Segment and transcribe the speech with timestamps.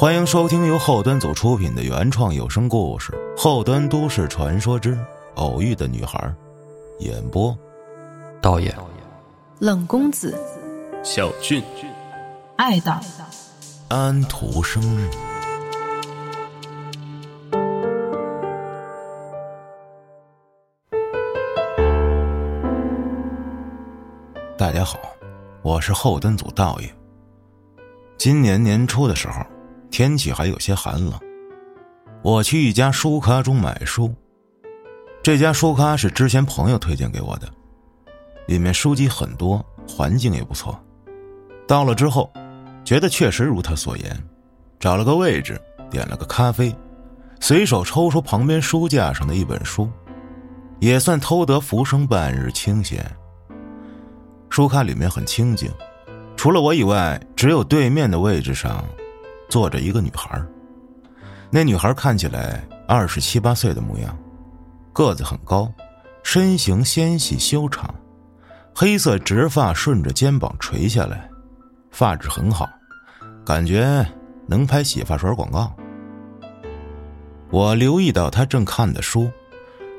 [0.00, 4.98] 欢迎收听由后端组出品的原创有声故事《后端都市传说之
[5.34, 6.18] 偶遇的女孩》，
[7.04, 7.54] 演播：
[8.40, 8.74] 导演
[9.58, 10.34] 冷公子、
[11.04, 11.62] 小俊、
[12.56, 12.98] 爱的
[13.88, 14.82] 安徒生。
[24.56, 24.98] 大家好，
[25.60, 26.90] 我是后端组道爷。
[28.16, 29.44] 今年年初的时候。
[29.90, 31.18] 天气还有些寒冷，
[32.22, 34.14] 我去一家书咖中买书。
[35.22, 37.48] 这家书咖是之前朋友推荐给我的，
[38.46, 40.78] 里面书籍很多，环境也不错。
[41.66, 42.32] 到了之后，
[42.84, 44.16] 觉得确实如他所言，
[44.78, 45.60] 找了个位置，
[45.90, 46.74] 点了个咖啡，
[47.40, 49.90] 随手抽出旁边书架上的一本书，
[50.78, 53.04] 也算偷得浮生半日清闲。
[54.48, 55.68] 书咖里面很清静，
[56.36, 58.84] 除了我以外，只有对面的位置上。
[59.50, 60.40] 坐着一个女孩，
[61.50, 64.16] 那女孩看起来二十七八岁的模样，
[64.92, 65.70] 个子很高，
[66.22, 67.92] 身形纤细修长，
[68.72, 71.28] 黑色直发顺着肩膀垂下来，
[71.90, 72.68] 发质很好，
[73.44, 74.06] 感觉
[74.46, 75.74] 能拍洗发水广告。
[77.50, 79.28] 我留意到她正看的书，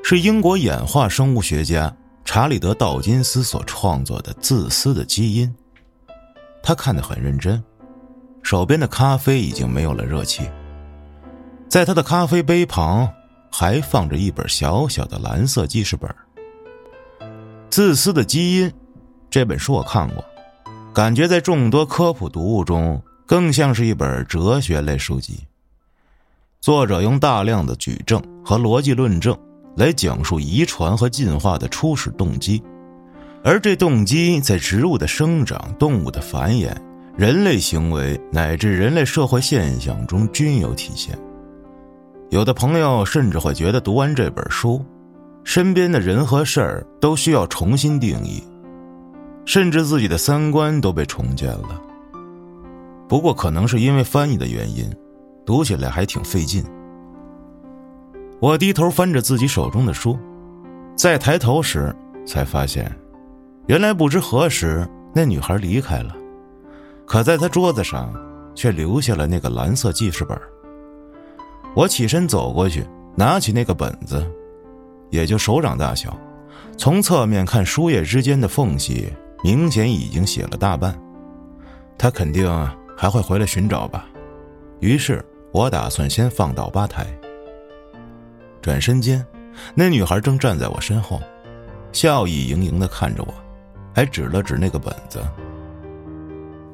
[0.02, 5.46] 是英国演化生物学家查理德道金斯所创作的《自私的基因》，
[6.62, 7.62] 他看得很认真。
[8.42, 10.42] 手边的咖啡已经没有了热气，
[11.68, 13.08] 在他的咖啡杯旁
[13.50, 16.10] 还放着一本小小的蓝色记事本。
[17.70, 18.68] 《自私的基因》
[19.30, 20.22] 这本书我看过，
[20.92, 25.40] 感觉在众多科普读物中更像是一本哲学类书籍。
[26.60, 29.36] 作者用大量的举证和逻辑论证
[29.76, 32.62] 来讲述遗传和进化的初始动机，
[33.42, 36.76] 而这动机在植物的生长、动物的繁衍。
[37.14, 41.16] 人类行为乃至人类社会现象中均有体现。
[42.30, 44.82] 有的朋友甚至会觉得，读完这本书，
[45.44, 48.42] 身边的人和事儿都需要重新定义，
[49.44, 51.78] 甚至自己的三观都被重建了。
[53.06, 54.90] 不过，可能是因为翻译的原因，
[55.44, 56.64] 读起来还挺费劲。
[58.40, 60.18] 我低头翻着自己手中的书，
[60.96, 61.94] 再抬头时，
[62.24, 62.90] 才发现，
[63.66, 66.16] 原来不知何时那女孩离开了。
[67.12, 68.10] 可在他桌子上，
[68.54, 70.40] 却留下了那个蓝色记事本。
[71.76, 74.26] 我起身走过去，拿起那个本子，
[75.10, 76.16] 也就手掌大小，
[76.78, 79.12] 从侧面看，书页之间的缝隙
[79.44, 80.98] 明显已经写了大半。
[81.98, 82.48] 他肯定
[82.96, 84.06] 还会回来寻找吧。
[84.80, 87.06] 于是我打算先放到吧台。
[88.62, 89.22] 转身间，
[89.74, 91.20] 那女孩正站在我身后，
[91.92, 93.34] 笑意盈盈的看着我，
[93.94, 95.22] 还指了指那个本子。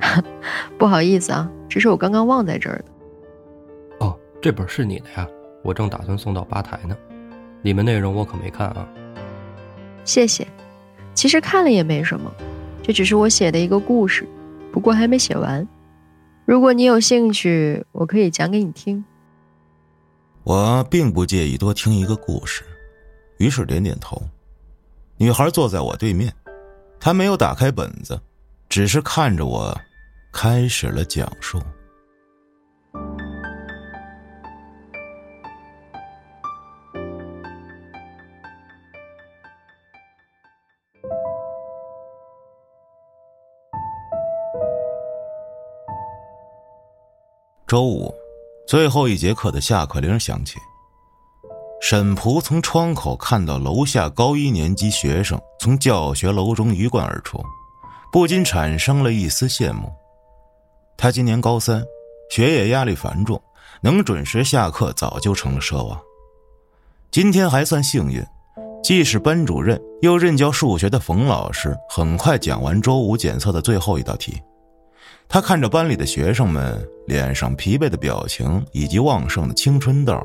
[0.79, 4.07] 不好意思啊，这是我刚刚忘在这儿的。
[4.07, 5.27] 哦，这本是你的呀，
[5.63, 6.97] 我正打算送到吧台呢。
[7.63, 8.89] 里面内容我可没看啊。
[10.05, 10.47] 谢谢。
[11.15, 12.33] 其实看了也没什么，
[12.83, 14.27] 这只是我写的一个故事，
[14.73, 15.67] 不过还没写完。
[16.45, 19.05] 如果你有兴趣，我可以讲给你听。
[20.45, 22.63] 我并不介意多听一个故事，
[23.39, 24.23] 于是点点头。
[25.17, 26.33] 女孩坐在我对面，
[27.01, 28.19] 她没有打开本子，
[28.69, 29.77] 只是看着我。
[30.41, 31.61] 开始了讲述。
[47.67, 48.15] 周五，
[48.69, 50.55] 最后一节课的下课铃响起。
[51.81, 57.45] 沈璞从窗口看到楼下高一年级学生从教学楼中鱼贯而出，
[58.13, 59.93] 不禁产生了一丝羡慕。
[61.01, 61.81] 他今年高三，
[62.29, 63.41] 学业压力繁重，
[63.81, 65.97] 能准时下课早就成了奢望。
[67.13, 68.21] 今天还算幸运，
[68.83, 74.43] 既是班主任又任教数学的冯老师，很快讲完周五检测的最后一道题。
[75.29, 80.21] 他看着班里的学生们脸上疲惫的表情以及旺盛的青春痘，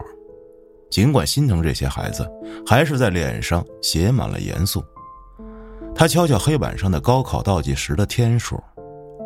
[0.90, 2.28] 尽管心疼这些孩子，
[2.66, 4.84] 还是在脸上写满了严肃。
[5.94, 8.60] 他敲敲黑板上的高考倒计时的天数，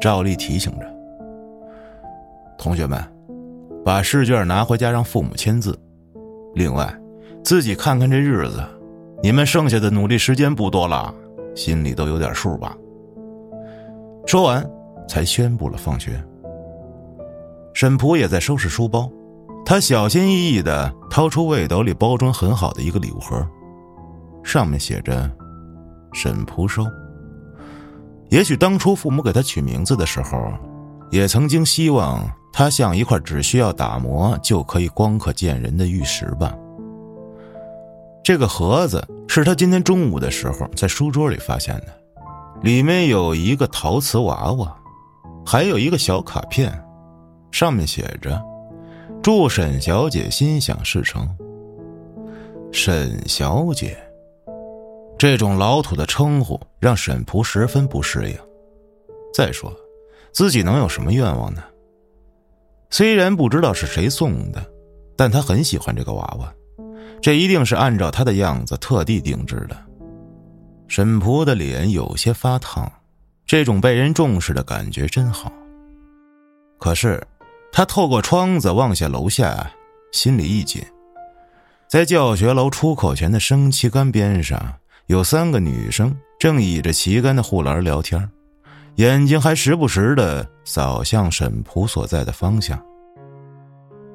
[0.02, 0.97] 照例提醒着。
[2.58, 3.00] 同学们，
[3.86, 5.78] 把试卷拿回家让父母签字。
[6.56, 6.92] 另外，
[7.44, 8.64] 自己看看这日子，
[9.22, 11.14] 你们剩下的努力时间不多了，
[11.56, 12.76] 心里都有点数吧。
[14.26, 14.68] 说完，
[15.08, 16.22] 才宣布了放学。
[17.74, 19.10] 沈璞也在收拾书包，
[19.64, 23.48] 他小心翼翼的掏出背兜里包装很好的一个礼物盒，
[24.44, 25.30] 上面写着
[26.12, 26.84] “沈璞收”。
[28.30, 30.52] 也许当初父母给他取名字的时候，
[31.12, 32.28] 也曾经希望。
[32.58, 36.58] 它像一块只需要打磨就可以光可见人的玉石吧。
[38.24, 41.96] 这个盒子是他今天中午的时候在书桌里发现的，
[42.64, 44.76] 里面有一个陶瓷娃娃，
[45.46, 46.84] 还有一个小卡片，
[47.52, 48.44] 上面写着
[49.22, 51.30] ：“祝沈小姐心想事成。”
[52.74, 53.96] 沈小姐，
[55.16, 58.36] 这种老土的称呼让沈仆十分不适应。
[59.32, 59.72] 再说，
[60.32, 61.62] 自己能有什么愿望呢？
[62.90, 64.66] 虽然不知道是谁送的，
[65.16, 66.54] 但他很喜欢这个娃娃，
[67.22, 69.78] 这一定是按照他的样子特地定制的。
[70.88, 72.90] 沈仆的脸有些发烫，
[73.46, 75.52] 这种被人重视的感觉真好。
[76.80, 77.22] 可是，
[77.72, 79.70] 他透过窗子望下楼下，
[80.12, 80.82] 心里一紧。
[81.90, 84.76] 在教学楼出口前的升旗杆边上，
[85.08, 88.30] 有三个女生正倚着旗杆的护栏聊天，
[88.98, 92.84] 眼睛还时不时的扫向沈仆所在的方向。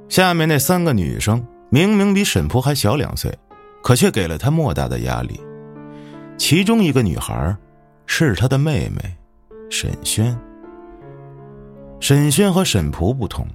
[0.08, 3.32] 下面那三个女生明明比沈仆还小两岁，
[3.80, 5.40] 可却给了他莫大的压力。
[6.36, 7.56] 其中一个女孩
[8.06, 9.16] 是他的妹妹
[9.70, 10.36] 沈轩。
[12.00, 13.46] 沈轩和沈仆不同，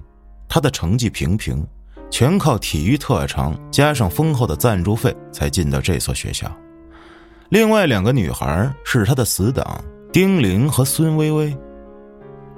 [0.48, 1.66] 她的成绩平平。
[2.10, 6.50] 全靠体育特长加上丰厚的赞助费才进到这所学校。
[7.50, 9.78] 另外两个女孩是他的死党
[10.10, 11.56] 丁玲和孙薇薇。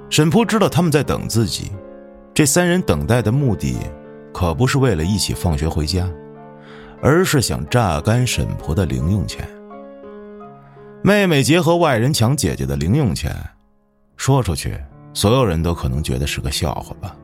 [0.09, 1.71] 沈仆知道他们在等自己，
[2.33, 3.77] 这三人等待的目的
[4.33, 6.09] 可不是为了一起放学回家，
[7.01, 9.47] 而是想榨干沈仆的零用钱。
[11.01, 13.35] 妹妹结合外人抢姐姐的零用钱，
[14.15, 14.79] 说出去
[15.13, 17.15] 所有人都可能觉得是个笑话吧。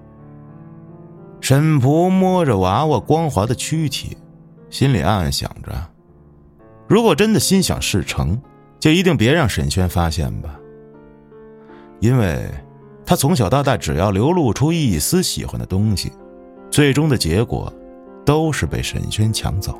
[1.40, 4.18] 沈仆摸着娃娃光滑的躯体，
[4.70, 5.72] 心里暗暗想着：
[6.88, 8.42] 如果真的心想事成，
[8.80, 10.60] 就一定别让沈轩发现吧。
[12.00, 12.50] 因为，
[13.06, 16.12] 他从小到大，只要流露出一丝喜欢的东西，
[16.70, 17.74] 最终的结果，
[18.26, 19.78] 都是被沈轩抢走。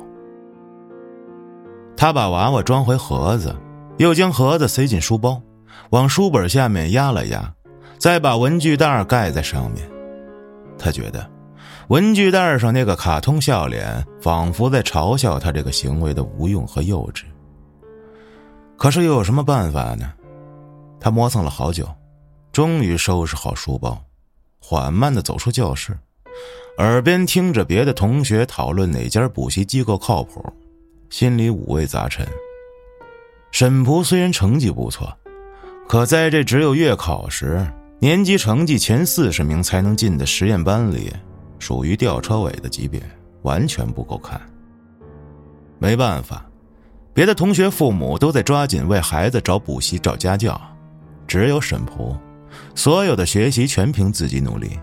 [1.96, 3.54] 他把娃娃装回盒子，
[3.98, 5.40] 又将盒子塞进书包，
[5.90, 7.54] 往书本下面压了压，
[7.98, 9.88] 再把文具袋盖在上面。
[10.78, 11.28] 他觉得。
[11.88, 17.22] 文具袋上那个卡通笑脸，仿佛在嘲笑他这个行为的无用和幼稚。
[18.78, 20.12] 可是又有什么办法呢？
[21.00, 21.86] 他磨蹭了好久，
[22.52, 24.00] 终于收拾好书包，
[24.60, 25.98] 缓慢的走出教室，
[26.78, 30.44] 耳边听着别的同学讨论哪家补习机构靠谱，
[31.10, 32.24] 心里五味杂陈。
[33.50, 35.12] 沈仆虽然成绩不错，
[35.88, 37.66] 可在这只有月考时
[37.98, 41.12] 年级成绩前四十名才能进的实验班里。
[41.58, 43.02] 属于吊车尾的级别，
[43.42, 44.40] 完全不够看。
[45.80, 46.47] 没办法，
[47.18, 50.56] 别的同学父母都在抓紧为孩子找补习、找家教，
[51.26, 52.16] 只有沈仆，
[52.76, 54.78] 所有的学习全凭自己努力。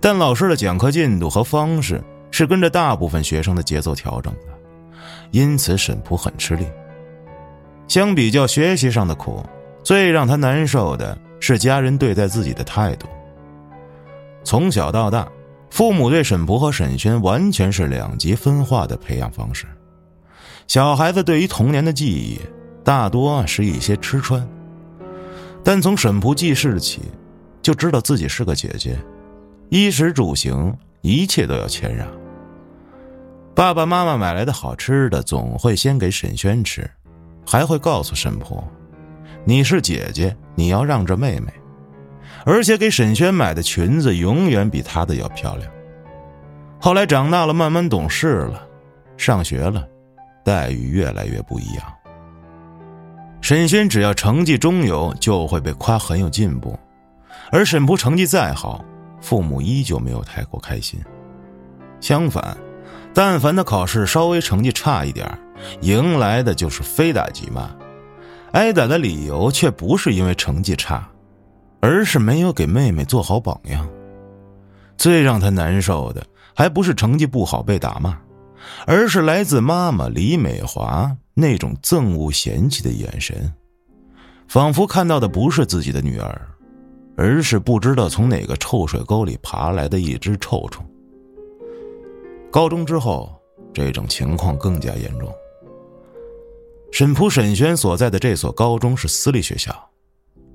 [0.00, 4.46] 但老师的讲课进度和方式是跟着大部分学生的节奏调整的，
[5.32, 6.64] 因此沈仆很吃力。
[7.88, 9.44] 相比较学习上的苦，
[9.82, 13.06] 最让他难受的是家人对待自己的态度。
[14.44, 15.28] 从小到大。
[15.68, 19.66] 父母对沈仆和沈轩完全是两极分化的培养方式。
[20.66, 22.40] 小孩子对于童年的记忆，
[22.82, 24.46] 大多是一些吃穿。
[25.62, 27.02] 但从沈仆记事起，
[27.62, 28.96] 就知道自己是个姐姐，
[29.68, 32.06] 衣食住行一切都要谦让。
[33.54, 36.90] 爸爸妈妈买来的好吃的，总会先给沈轩吃，
[37.46, 38.62] 还会告诉沈仆
[39.44, 41.52] ：“你是姐姐，你要让着妹妹。”
[42.44, 45.70] 而且给沈轩买的裙子永远比她的要漂亮。
[46.78, 48.66] 后来长大了，慢慢懂事了，
[49.16, 49.86] 上学了，
[50.44, 51.92] 待遇越来越不一样。
[53.40, 56.78] 沈轩只要成绩中游，就会被夸很有进步；
[57.50, 58.84] 而沈仆成绩再好，
[59.20, 61.00] 父母依旧没有太过开心。
[62.00, 62.56] 相反，
[63.12, 65.26] 但凡他考试稍微成绩差一点，
[65.80, 67.70] 迎来的就是非打即骂，
[68.52, 71.08] 挨打的理由却不是因为成绩差。
[71.80, 73.86] 而是没有给妹妹做好榜样。
[74.96, 76.24] 最让他难受的，
[76.54, 78.16] 还不是成绩不好被打骂，
[78.86, 83.52] 而是来自妈妈李美华那种憎恶、嫌弃的眼神，
[84.48, 86.48] 仿佛看到的不是自己的女儿，
[87.16, 90.84] 而是不知道从哪个臭水沟里爬来的一只臭虫。
[92.50, 93.34] 高中之后，
[93.72, 95.32] 这种情况更加严重。
[96.92, 99.74] 沈仆沈轩所在的这所高中是私立学校。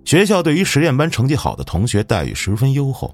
[0.05, 3.13] 学校对于实验班成绩好的同学待遇十分优厚，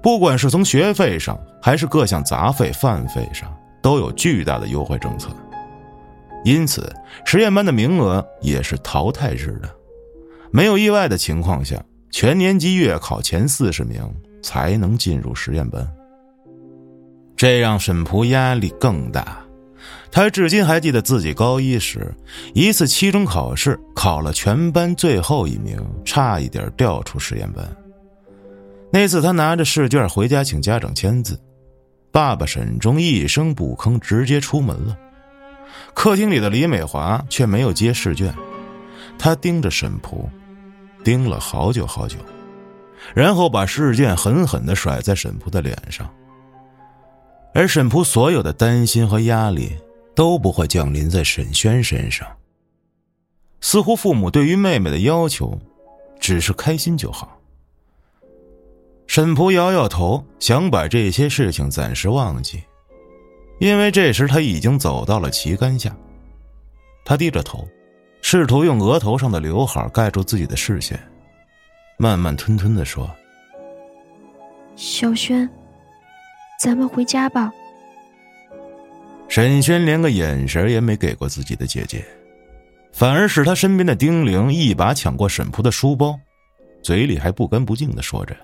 [0.00, 3.52] 不管是从学费上还是各项杂费、饭费上，
[3.84, 5.28] 都有巨大的优惠政策。
[6.42, 6.90] 因此，
[7.26, 9.70] 实验班的名额也是淘汰制的。
[10.50, 14.02] 没有意外的情况下，全年级月考前四十名
[14.42, 15.86] 才能进入实验班。
[17.36, 19.38] 这让沈璞压力更大。
[20.10, 22.14] 他至今还记得自己高一时
[22.54, 27.66] 一次期中考试考了全班最后一名，差一点调出实验班。
[28.92, 31.38] 那次他拿着试卷回家请家长签字，
[32.14, 34.96] 爸爸沈忠一声不吭，直接出门了。
[35.94, 38.32] 客厅里的李美华却没有接试卷，
[39.18, 40.30] 他盯着沈璞，
[41.02, 42.16] 盯了好久好久，
[43.16, 46.08] 然后把试卷狠狠的甩在沈璞的脸上。
[47.52, 49.76] 而沈璞所有的担心和压力
[50.14, 52.24] 都不会降临在沈轩身上。
[53.60, 55.60] 似乎父母对于妹妹的要求，
[56.20, 57.33] 只是开心就好。
[59.06, 62.62] 沈璞摇摇头，想把这些事情暂时忘记，
[63.60, 65.94] 因为这时他已经走到了旗杆下。
[67.04, 67.68] 他低着头，
[68.22, 70.98] 试图用额头上的刘海盖住自己的视线，
[71.98, 73.08] 慢慢吞吞的说
[74.74, 75.48] ：“小轩。”
[76.58, 77.52] 咱们回家吧。
[79.28, 82.04] 沈轩连个眼神也没给过自己的姐姐，
[82.92, 86.18] 反而是他身边的丁玲一把抢过沈璞的书包，
[86.82, 88.34] 嘴里还不干不净的说着：“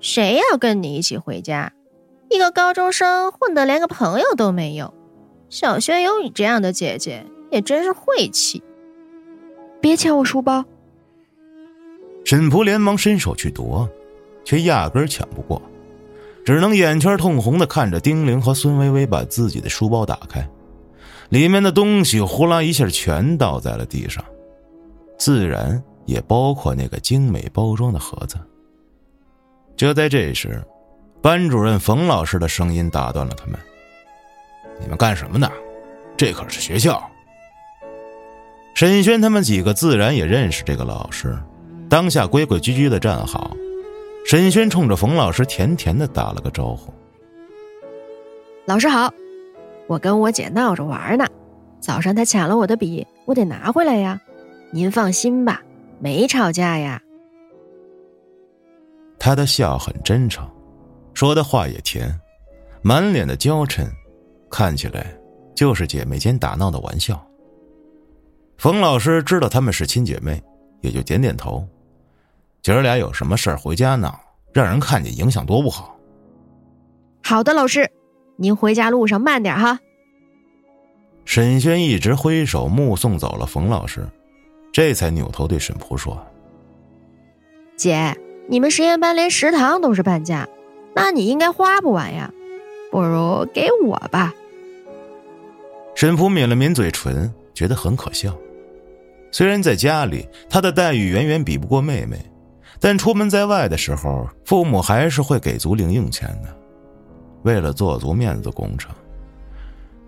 [0.00, 1.72] 谁要跟你一起回家？
[2.30, 4.94] 一个高中生混得连个朋友都没有。
[5.48, 8.62] 小轩有你这样的姐姐，也真是晦气。
[9.80, 10.64] 别抢我书包！”
[12.24, 13.88] 沈璞连忙伸手去夺，
[14.44, 15.60] 却压根抢不过。
[16.44, 20.48] 只能眼圈通红的看着丁玲和孙薇薇把自己的书包打开，
[21.28, 24.24] 里面的东西呼啦一下全倒在了地上，
[25.18, 28.36] 自然也包括那个精美包装的盒子。
[29.80, 30.62] 就在这时，
[31.22, 33.58] 班主任冯老师的声音打断了他们
[34.78, 35.50] ：“你们干什么呢？
[36.18, 37.02] 这可是学校。”
[38.76, 41.34] 沈轩他们几个自然也认识这个老师，
[41.88, 43.56] 当下规规矩矩的站好。
[44.26, 46.92] 沈轩冲着冯老师甜甜的打了个招呼
[48.68, 49.10] ：“老师好，
[49.86, 51.24] 我跟我姐闹着玩呢。
[51.80, 54.20] 早上她抢了我的笔，我得拿回来呀。
[54.72, 55.62] 您放心吧，
[56.00, 57.00] 没吵架呀。”
[59.20, 60.48] 他的笑很真诚，
[61.12, 62.18] 说的话也甜，
[62.80, 63.86] 满脸的娇嗔，
[64.50, 65.14] 看起来
[65.54, 67.22] 就是姐妹间打闹的玩笑。
[68.56, 70.42] 冯老师知道他们是亲姐妹，
[70.80, 71.68] 也就点点头。
[72.62, 74.18] 姐儿俩有什么事儿回家闹，
[74.52, 75.94] 让人看见影响多不好。
[77.22, 77.90] 好的，老师，
[78.36, 79.78] 您回家路上慢点哈。
[81.26, 84.08] 沈轩一直挥手目送走了冯老师，
[84.72, 86.18] 这才扭头对沈璞说
[87.76, 88.14] ：“姐，
[88.50, 90.48] 你们实验班连食堂都是半价，
[90.92, 92.32] 那你应该花不完呀，
[92.90, 94.34] 不如给我吧。”
[95.94, 98.36] 沈璞抿了抿嘴唇，觉得很可笑。
[99.30, 102.18] 虽然在家里，他的待遇远远比不过妹妹。
[102.80, 106.48] 但出门在外的时候，父母还是会给足零用钱的。
[107.42, 108.90] 为了做足面子工程，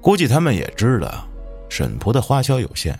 [0.00, 1.28] 估计他们也知道
[1.68, 2.98] 沈璞的花销有限，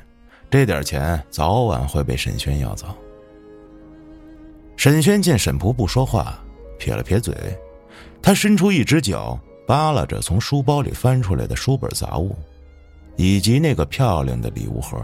[0.49, 2.87] 这点钱早晚会被沈轩要走。
[4.83, 6.37] 沈轩见沈璞不说话，
[6.77, 7.33] 撇了撇嘴，
[8.21, 12.35] 他伸出一只脚扒拉着从书包里翻出来的书本杂物，
[13.15, 15.01] 以及那个漂亮的礼物盒。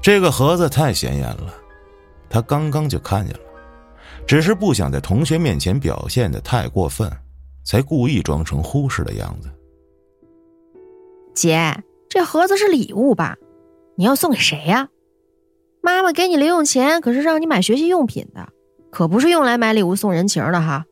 [0.00, 1.54] 这个盒子太显眼了。
[2.30, 3.42] 他刚刚就看见了，
[4.26, 7.12] 只是不想在同学面前表现的太过分，
[7.64, 9.50] 才故意装成忽视的样子。
[11.34, 13.36] 姐，这盒子是礼物吧？
[13.94, 14.88] 你要送给谁呀？
[15.82, 18.48] 妈妈给你零用钱可是让你买学习用品的，
[18.90, 20.86] 可不是用来买礼物送人情的哈。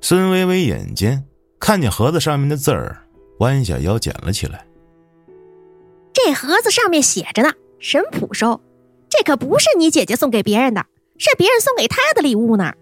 [0.00, 1.24] 孙微微眼尖，
[1.58, 3.06] 看见盒子上面的字儿，
[3.38, 4.66] 弯下腰捡了起来。
[6.12, 8.60] 这盒子上面写着呢，神普收。
[9.08, 10.84] 这可不是你姐姐送给别人的，
[11.16, 12.72] 是别人送给她的礼物呢。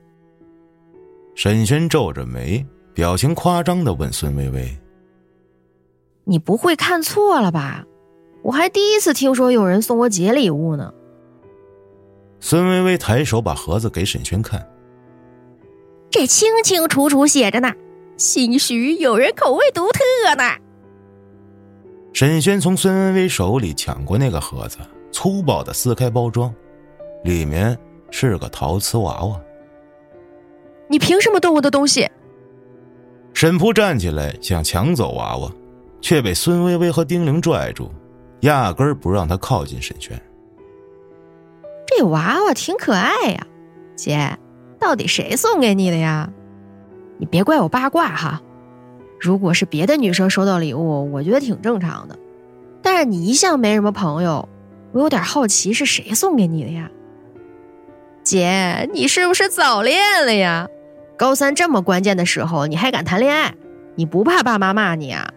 [1.34, 4.76] 沈轩皱着眉，表情夸张的问孙薇薇
[6.24, 7.84] ：“你不会看错了吧？
[8.42, 10.92] 我还第一次听说有人送我节礼物呢。”
[12.40, 14.68] 孙薇薇抬手把盒子给沈轩看，
[16.10, 17.72] 这清清楚楚写着呢，
[18.16, 20.42] 兴许有人口味独特呢。
[22.12, 24.78] 沈轩从孙薇薇手里抢过那个盒子。
[25.12, 26.52] 粗暴的撕开包装，
[27.22, 27.78] 里面
[28.10, 29.38] 是个陶瓷娃娃。
[30.88, 32.10] 你凭什么动我的东西？
[33.34, 33.72] 沈璞
[38.42, 40.20] 压根儿不让他靠近沈轩。
[41.86, 43.46] 这娃娃挺可爱呀，
[43.96, 44.38] 姐，
[44.78, 46.30] 到底谁送给你的呀？
[47.18, 48.40] 你别怪我八卦哈。
[49.20, 52.18] 如果是别的女生收到礼物，我觉得挺正常的，
[52.82, 54.48] 但是你一向没什么朋友。
[54.92, 56.90] 我有点好奇是谁送给你的呀？
[58.22, 60.68] 姐，你是不是早恋了呀？
[61.16, 63.54] 高三这么关键的时候，你还敢谈恋爱？
[63.94, 65.31] 你不怕爸妈骂你啊？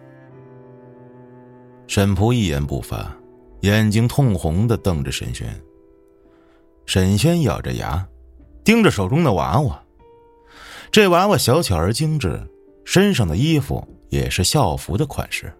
[1.86, 3.16] 沈璞一言不发，
[3.60, 5.48] 眼睛通红的瞪着沈轩。
[6.84, 8.06] 沈轩咬着牙，
[8.64, 9.82] 盯着手中的娃娃。
[10.90, 12.40] 这娃娃小巧而精致，
[12.84, 15.52] 身上的衣服也是校服的款式，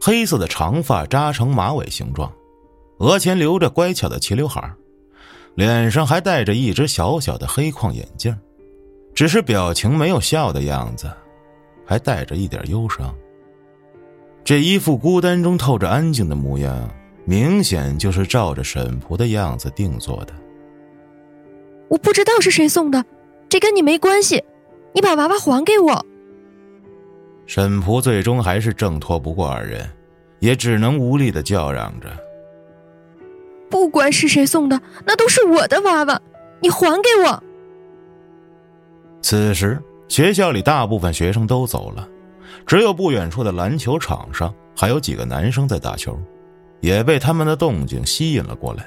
[0.00, 2.32] 黑色的长发扎成马尾形状，
[2.98, 4.72] 额前留着乖巧的齐刘海，
[5.54, 8.36] 脸上还戴着一只小小的黑框眼镜，
[9.14, 11.10] 只是表情没有笑的样子，
[11.84, 13.14] 还带着一点忧伤。
[14.50, 16.90] 这一副孤单中透着安静的模样。
[17.24, 20.34] 明显就是照着沈璞的样子定做的。
[21.86, 23.04] 我不知道是谁送的，
[23.48, 24.42] 这跟你没关系，
[24.92, 26.04] 你把娃娃还给我。
[27.46, 29.88] 沈璞最终还是挣脱不过二人，
[30.40, 32.08] 也只能无力的叫嚷着
[33.70, 36.20] ：“不管是谁送的，那都是我的娃娃，
[36.58, 37.40] 你还给我。”
[39.22, 42.08] 此时，学校里大部分学生都走了，
[42.66, 46.18] 只有不远处的篮球场上还有几个男生在打球。
[46.80, 48.86] 也被他们的动静吸引了过来。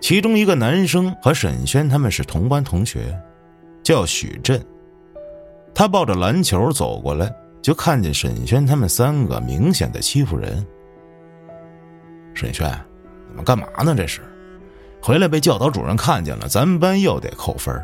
[0.00, 3.20] 其中一个男生和沈轩他们是同班同学，
[3.82, 4.64] 叫许振。
[5.74, 10.64] 他抱着篮球走过来，就看见沈轩他们三个明显的欺负人。
[12.32, 12.70] 沈轩，
[13.28, 13.92] 你们干嘛呢？
[13.96, 14.20] 这是，
[15.02, 17.74] 回来被教导主任看见了，咱们班又得扣分。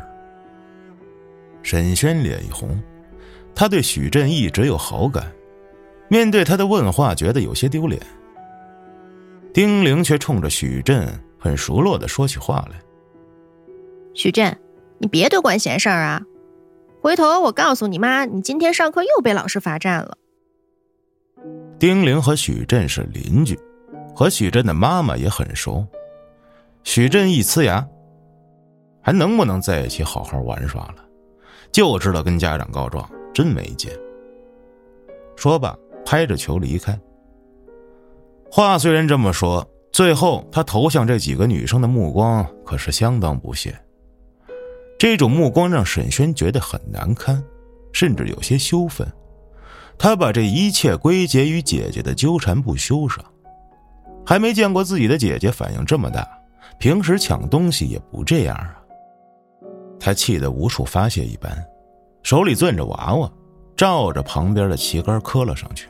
[1.61, 2.81] 沈轩脸一红，
[3.55, 5.31] 他对许振一直有好感，
[6.09, 8.01] 面对他的问话，觉得有些丢脸。
[9.53, 11.07] 丁玲却冲着许振
[11.39, 12.77] 很熟络的说起话来
[14.13, 14.59] ：“许振，
[14.97, 16.21] 你别多管闲事儿啊！
[17.01, 20.17] 回头我告诉你妈，你今天上课又被老师罚站了。”
[21.79, 23.57] 丁玲和许振是邻居，
[24.13, 25.87] 和许振的妈妈也很熟。
[26.83, 27.87] 许振一呲牙，
[29.01, 31.05] 还能不能在一起好好玩耍了？
[31.71, 33.91] 就知道跟家长告状，真没劲。
[35.35, 36.97] 说罢，拍着球离开。
[38.49, 43.77] 话虽然这么说，最后他投向这几个女生的目光可是相当不屑。
[44.97, 47.43] 这种目光让沈轩觉得很难堪，
[47.91, 49.05] 甚至有些羞愤。
[49.97, 53.23] 他把这一切归结于姐姐的纠缠不休上，
[54.25, 56.25] 还没见过自己的姐姐反应这么大，
[56.79, 58.81] 平时抢东西也不这样啊。
[59.99, 61.51] 他气得无处发泄一般，
[62.25, 63.31] 手里攥着娃娃，
[63.77, 65.87] 照着旁边的旗杆磕了上去。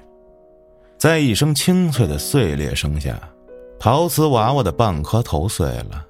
[0.98, 3.18] 在一声清脆的碎裂声下，
[3.80, 6.06] 陶瓷娃娃的半颗头碎了。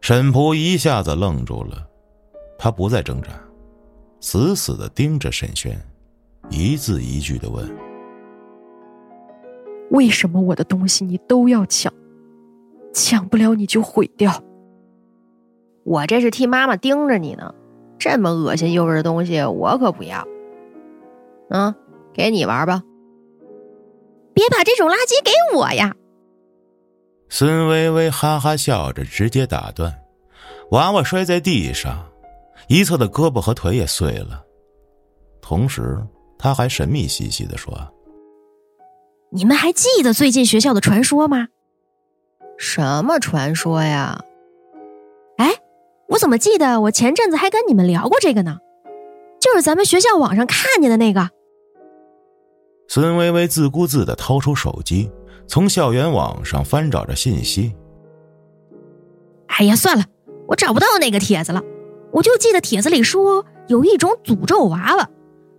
[0.00, 1.86] 沈璞一下子愣住了，
[2.58, 3.28] 他不再挣扎，
[4.20, 5.78] 死死的盯着沈轩，
[6.48, 7.70] 一字一句的问
[9.92, 11.92] ：“为什么我的东西你都要抢？
[12.94, 14.42] 抢不了你就毁掉。
[15.84, 17.54] 我这是替妈妈盯着你呢，
[17.98, 20.26] 这么恶心诱人的东西我可不要。
[21.50, 21.74] 嗯，
[22.12, 22.82] 给你玩吧。”
[24.34, 25.94] 别把这种垃圾给我呀！
[27.30, 29.92] 孙微微哈哈笑着，直接打断，
[30.72, 32.06] 娃娃摔在地上，
[32.68, 34.44] 一侧的胳膊和腿也碎了。
[35.40, 35.98] 同时，
[36.38, 37.72] 他还神秘兮兮的说
[39.32, 41.48] ：“你们还记得最近学校的传说吗？
[42.58, 44.22] 什么传说呀？
[45.38, 45.50] 哎，
[46.08, 48.58] 我怎么记得我前阵子还跟你们聊过这个呢？
[49.40, 51.30] 就是咱们学校网上看见的那个。”
[52.88, 55.10] 孙薇薇自顾自的掏出手机，
[55.46, 57.74] 从校园网上翻找着信息。
[59.48, 60.04] 哎呀，算了，
[60.46, 61.62] 我找不到那个帖子了。
[62.12, 65.10] 我就记得帖子里说有一种诅咒娃娃，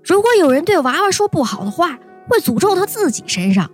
[0.04, 3.70] 如果有人对娃娃说不好的话，会诅咒他自己身上。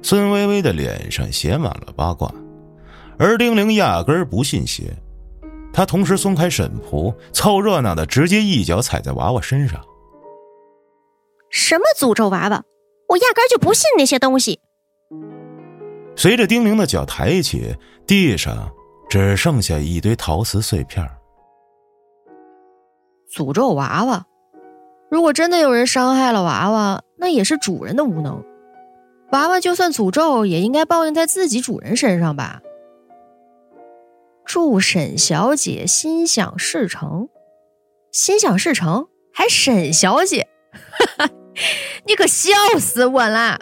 [0.00, 2.32] 孙薇薇的脸上写满了八卦，
[3.22, 4.92] 而丁玲压根儿不信邪。
[5.72, 9.80] 他同时松开沈璞，凑热闹的直接一脚踩在娃娃身上。
[11.48, 12.64] 什么诅咒娃娃？
[13.08, 14.58] 我压根就不信那些东西。
[16.16, 17.72] 随着丁玲的脚抬起，
[18.08, 18.68] 地上
[19.08, 21.08] 只剩下一堆陶瓷碎片。
[23.32, 24.26] 诅咒娃娃？
[25.08, 28.44] 如果真的有人伤害了娃娃，那也是主人的无能。
[29.30, 32.60] 娃娃就算诅咒，也应该报应在自己主人身上吧？
[34.44, 37.28] 祝沈小姐心想事成，
[38.10, 41.30] 心想事成，还沈小姐，哈哈。
[42.06, 43.58] 你可笑死我了！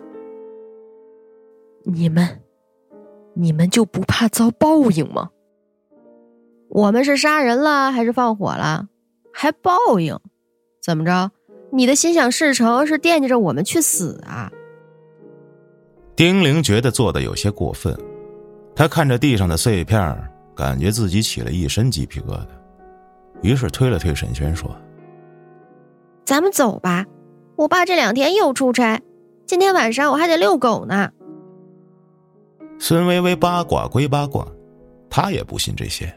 [1.85, 2.40] 你们，
[3.35, 5.31] 你们就不怕遭报应吗？
[6.69, 8.88] 我们是杀人了还是放火了？
[9.33, 10.19] 还报应？
[10.81, 11.33] 怎么着？
[11.73, 14.51] 你的心想事成是惦记着我们去死啊？
[16.16, 17.97] 丁玲觉得做的有些过分，
[18.75, 20.30] 她看着地上的碎片，
[20.61, 22.46] 感觉自己起了一身鸡皮疙瘩，
[23.40, 24.70] 于是推了推沈轩说
[26.23, 27.07] ：“咱们走吧，
[27.57, 29.01] 我爸这两天又出差，
[29.46, 31.12] 今天晚上我还得遛狗呢。”
[32.79, 34.46] 孙微微八卦归八卦，
[35.09, 36.14] 她也不信这些，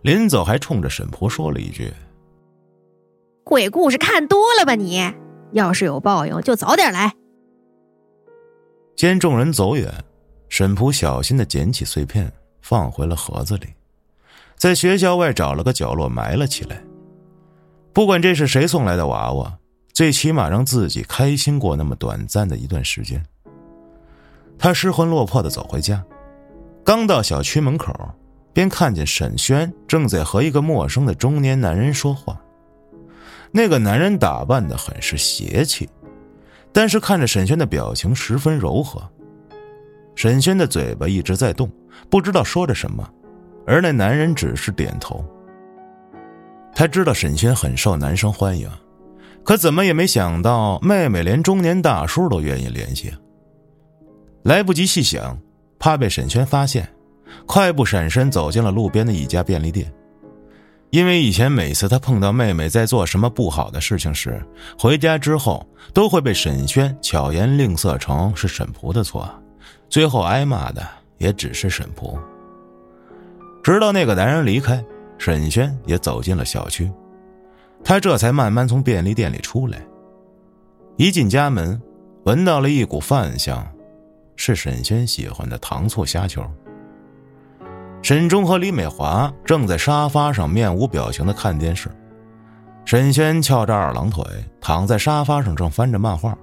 [0.00, 1.92] 临走还冲着沈婆说了一句
[3.44, 5.02] ：“鬼故事看多了吧你？
[5.52, 7.12] 要是有报应，就早点来。”
[8.96, 9.92] 见众人走远，
[10.48, 12.32] 沈仆小心的捡起碎片，
[12.68, 13.68] 放回了盒子里，
[14.56, 16.82] 在学校外找了个角落埋了起来。
[17.92, 19.56] 不管这是谁送来的娃娃，
[19.92, 23.24] 最起码让自己开心过那么短暂的一段时间。
[24.58, 26.04] 他失魂落魄的走回家，
[26.84, 27.94] 刚到小区门口，
[28.52, 32.36] 便看见沈轩正在和一个陌生的中年男人说话。
[33.52, 35.88] 那个男人打扮的很是邪气。
[36.72, 39.08] 但是看着沈轩的表情十分柔和，
[40.16, 41.70] 沈轩的嘴巴一直在动，
[42.08, 43.08] 不知道说着什么，
[43.66, 45.24] 而那男人只是点头。
[46.74, 48.70] 他知道沈轩很受男生欢迎，
[49.42, 53.12] 可怎么也没想到妹妹连中年大叔都愿意联系。
[54.42, 55.38] 来不及细想，
[55.78, 56.88] 怕被沈轩发现，
[57.46, 59.92] 快步闪身走进了路边的一家便利店。
[60.90, 64.40] 因为以前每次他碰到妹妹在做什么不好的事情时，
[64.78, 69.28] 回家之后都会被沈轩巧言令色成是沈仆的错，
[69.88, 70.86] 最后挨骂的
[71.18, 72.18] 也只是沈仆。
[73.62, 74.84] 直到那个男人离开，
[75.18, 76.90] 沈轩也走进了小区，
[77.82, 79.78] 他这才慢慢从便利店里出来。
[80.96, 81.80] 一进家门，
[82.24, 83.66] 闻到了一股饭香，
[84.36, 86.44] 是沈轩喜欢的糖醋虾球。
[88.02, 91.90] 沈忠和李美华正在沙发上面无表情的看电视，
[92.84, 94.24] 沈轩翘着二郎腿
[94.60, 96.38] 躺在沙发上，正翻着漫画。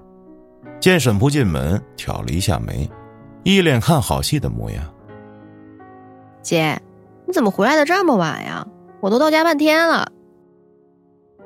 [0.78, 2.86] 见沈仆进门，挑了一下眉，
[3.44, 4.82] 一脸看好戏的模样。
[6.42, 6.80] 姐，
[7.26, 8.66] 你怎么回来的这么晚呀？
[9.00, 10.10] 我都到家半天了。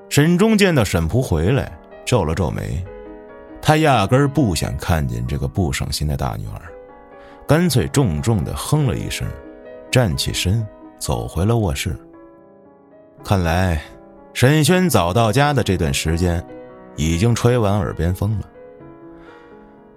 [0.09, 2.83] 沈忠见到沈仆回来，皱了皱眉，
[3.61, 6.63] 他压根儿不想看见这个不省心的大女儿，
[7.47, 9.29] 干脆重重的哼了一声。
[9.91, 10.67] 站起身，
[10.99, 11.97] 走回了卧室。
[13.25, 13.81] 看来，
[14.35, 16.45] 沈轩早到家的这段时间，
[16.95, 18.47] 已经吹完耳边风了。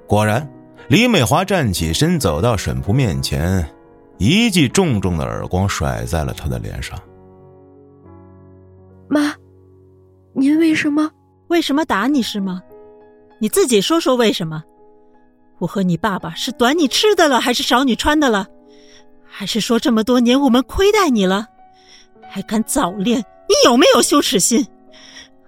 [0.08, 0.50] 果然，
[0.92, 3.66] 李美华站起身，走到沈仆面前，
[4.18, 7.00] 一记重重的耳光甩在了他的脸上。
[9.08, 9.34] 妈，
[10.34, 11.10] 您为什么？
[11.48, 12.62] 为什么打你是吗？
[13.40, 14.62] 你自己说说为什么？
[15.60, 18.46] 我和你爸爸是短你吃的了，还是少你穿的了？
[19.24, 21.48] 还是说这么多年我们亏待你了，
[22.30, 23.20] 还敢早恋？
[23.48, 24.68] 你有没有羞耻心？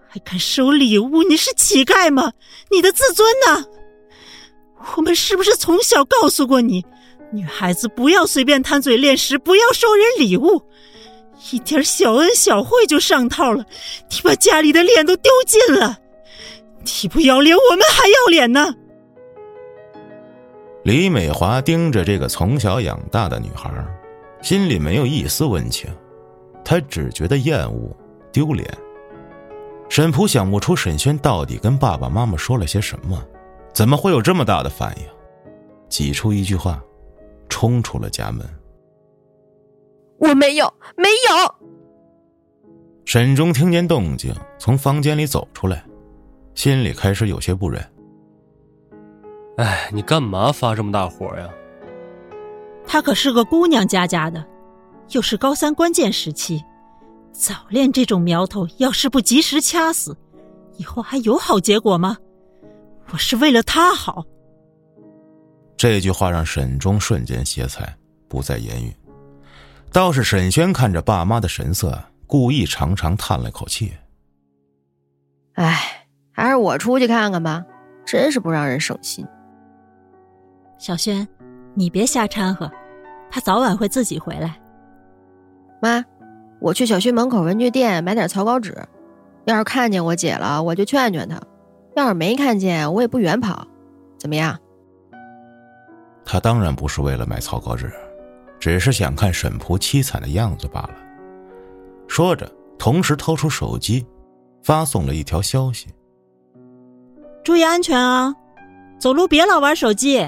[0.07, 1.21] 还敢收礼物？
[1.23, 2.31] 你是乞丐吗？
[2.71, 3.65] 你的自尊呢？
[4.95, 6.85] 我们是不是从小告诉过你，
[7.31, 10.61] 女孩子不要随便贪嘴恋食，不要收人礼物，
[11.51, 13.65] 一点小恩小惠就上套了？
[14.09, 15.97] 你把家里的脸都丢尽了，
[17.01, 18.75] 你不要脸，我们还要脸呢！
[20.83, 23.71] 李美华盯着这个从小养大的女孩，
[24.41, 25.89] 心里没有一丝温情，
[26.63, 27.95] 她只觉得厌恶、
[28.31, 28.69] 丢脸。
[29.89, 33.23] 沈普想不出沈轩到底跟爸爸妈妈说了些什么，
[33.73, 35.05] 怎么会有这么大的反应？
[35.89, 36.81] 挤出一句话，
[37.49, 38.47] 冲出了家门。
[40.19, 41.55] 我没有，没有。
[43.05, 45.83] 沈忠听见动静，从房间里走出来，
[46.55, 47.83] 心里开始有些不忍。
[49.57, 51.49] 哎，你干嘛发这么大火呀？
[52.87, 54.43] 她可是个姑娘家家的，
[55.09, 56.63] 又是高三关键时期，
[57.31, 60.17] 早恋这种苗头要是不及时掐死，
[60.77, 62.17] 以后还有好结果吗？
[63.11, 64.25] 我是为了他好。
[65.77, 67.95] 这句话让沈忠瞬间歇菜，
[68.27, 68.95] 不再言语。
[69.91, 73.93] 倒是沈轩看着爸妈的神色，故意长长叹了口气。
[75.53, 77.63] 哎，还是我出去看看吧，
[78.05, 79.23] 真是不让人省心。
[80.79, 81.27] 小轩，
[81.75, 82.71] 你别瞎掺和，
[83.29, 84.59] 他早晚会自己回来。
[85.79, 86.03] 妈，
[86.59, 88.75] 我去小区门口文具店买点草稿纸，
[89.45, 91.37] 要是看见我姐了，我就劝劝她；
[91.95, 93.67] 要是没看见，我也不远跑，
[94.17, 94.57] 怎么样？
[96.25, 97.91] 他当然不是为了买草稿纸，
[98.59, 100.95] 只是想看沈仆凄惨的样子罢了。
[102.07, 104.05] 说着，同时掏出手机，
[104.63, 105.87] 发送了一条消息
[107.43, 108.33] ：“注意安全啊，
[108.97, 110.25] 走路别老玩手机。”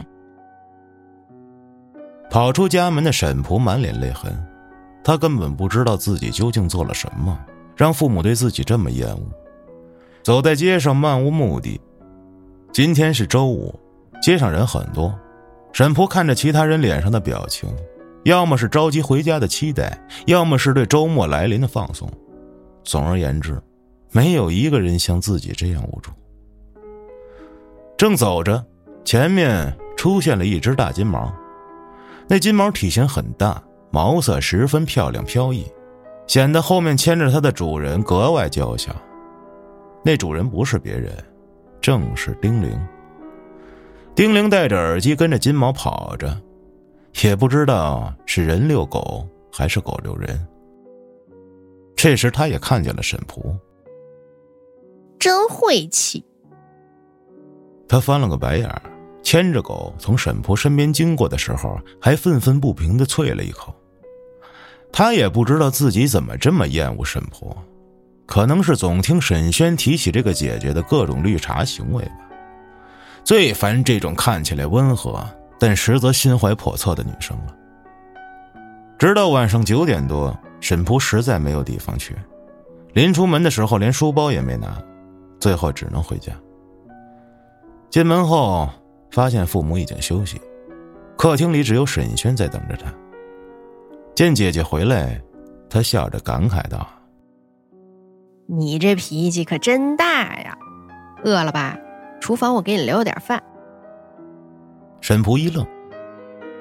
[2.30, 4.36] 跑出家门的沈仆满脸泪痕，
[5.04, 7.38] 他根本不知道自己究竟做了什么，
[7.76, 9.22] 让父母对自己这么厌恶。
[10.26, 11.80] 走在街上漫无目的。
[12.74, 13.80] 今天是周五，
[14.24, 15.14] 街上人很多。
[15.72, 17.70] 沈仆看着其他人脸上的表情，
[18.24, 22.12] 要么是着急回家的期待，要么是对周末来临的放松。
[22.84, 23.62] 总而言之，
[24.12, 26.10] 没有一个人像自己这样无助。
[27.96, 28.66] 正走着，
[29.04, 31.32] 前面出现了一只大金毛，
[32.28, 33.62] 那金毛体型很大，
[33.92, 35.68] 毛色十分漂亮飘逸，
[36.26, 38.92] 显得后面牵着它的主人格外娇小。
[40.08, 41.12] 那主人不是别人，
[41.82, 42.80] 正是丁玲。
[44.14, 46.40] 丁玲戴着耳机跟着金毛跑着。
[47.24, 50.48] 也不知道是人遛狗还是狗遛人。
[51.96, 53.58] 这时，他也看见了沈仆，
[55.18, 56.24] 真晦气。
[57.88, 58.82] 他翻了个白眼，
[59.24, 63.74] 牵着狗从沈仆身边经过的时候，还愤愤不平的啐了一口。
[64.92, 67.56] 他也不知道自己怎么这么厌恶沈仆，
[68.26, 72.20] 可能是总听沈轩提起这个姐姐的各种绿茶行为吧。
[73.24, 75.26] 最烦这种看起来温和。
[75.58, 77.56] 但实则心怀叵测的女生了。
[79.00, 82.14] 直到晚上九点多，沈仆实在没有地方去，
[82.92, 84.78] 临出门的时候连书包也没拿，
[85.40, 86.34] 最后只能回家。
[87.90, 88.70] 进门后，
[89.12, 90.42] 发现父母已经休息，
[91.18, 92.94] 客厅里只有沈轩在等着他。
[94.14, 95.22] 见姐姐回来，
[95.70, 96.86] 他笑着感慨道
[98.48, 100.58] ：“你这脾气可真大呀！
[101.24, 101.78] 饿了吧？
[102.20, 103.42] 厨房我给你留点饭。”
[105.02, 105.66] 沈仆一愣，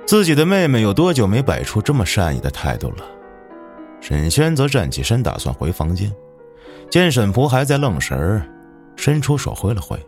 [0.06, 3.04] 自己的妹妹有多久没摆出这么善意的态度了？
[4.00, 6.12] 沈轩则站起身，打算回房间，
[6.90, 8.42] 见沈仆还在愣神儿，
[8.96, 9.98] 伸出手挥了挥：“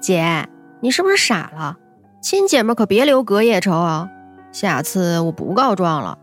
[0.00, 0.48] 姐，
[0.80, 1.76] 你是不是傻了？
[2.22, 4.08] 亲姐妹可别留隔夜仇啊！
[4.52, 6.18] 下次我不告状了。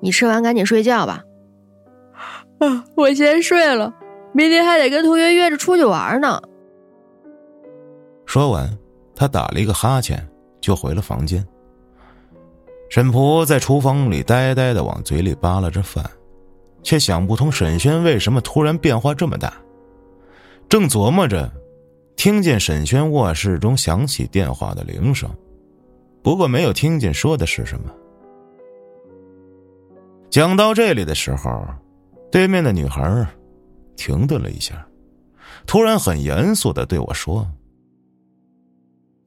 [0.00, 1.22] 你吃完赶紧睡觉吧。
[2.58, 3.92] ”“啊，我先睡了，
[4.32, 6.40] 明天还得跟同学约着出去玩呢。”
[8.26, 8.68] 说完。
[9.18, 10.22] 他打了一个哈欠，
[10.60, 11.42] 就回了房间。
[12.90, 16.04] 沈仆在厨房里呆呆的往嘴里扒拉着饭，
[16.82, 19.54] 却想不通沈轩为什么突然变化这么大。
[20.68, 21.50] 正琢磨着，
[22.14, 25.30] 听见沈轩卧室中响起电话的铃声，
[26.22, 27.90] 不过没有听见说的是什么。
[30.28, 31.64] 讲到这里的时候，
[32.36, 33.26] 对面的女孩
[33.96, 34.86] 停顿了一下，
[35.66, 37.50] 突然很严肃的对我说。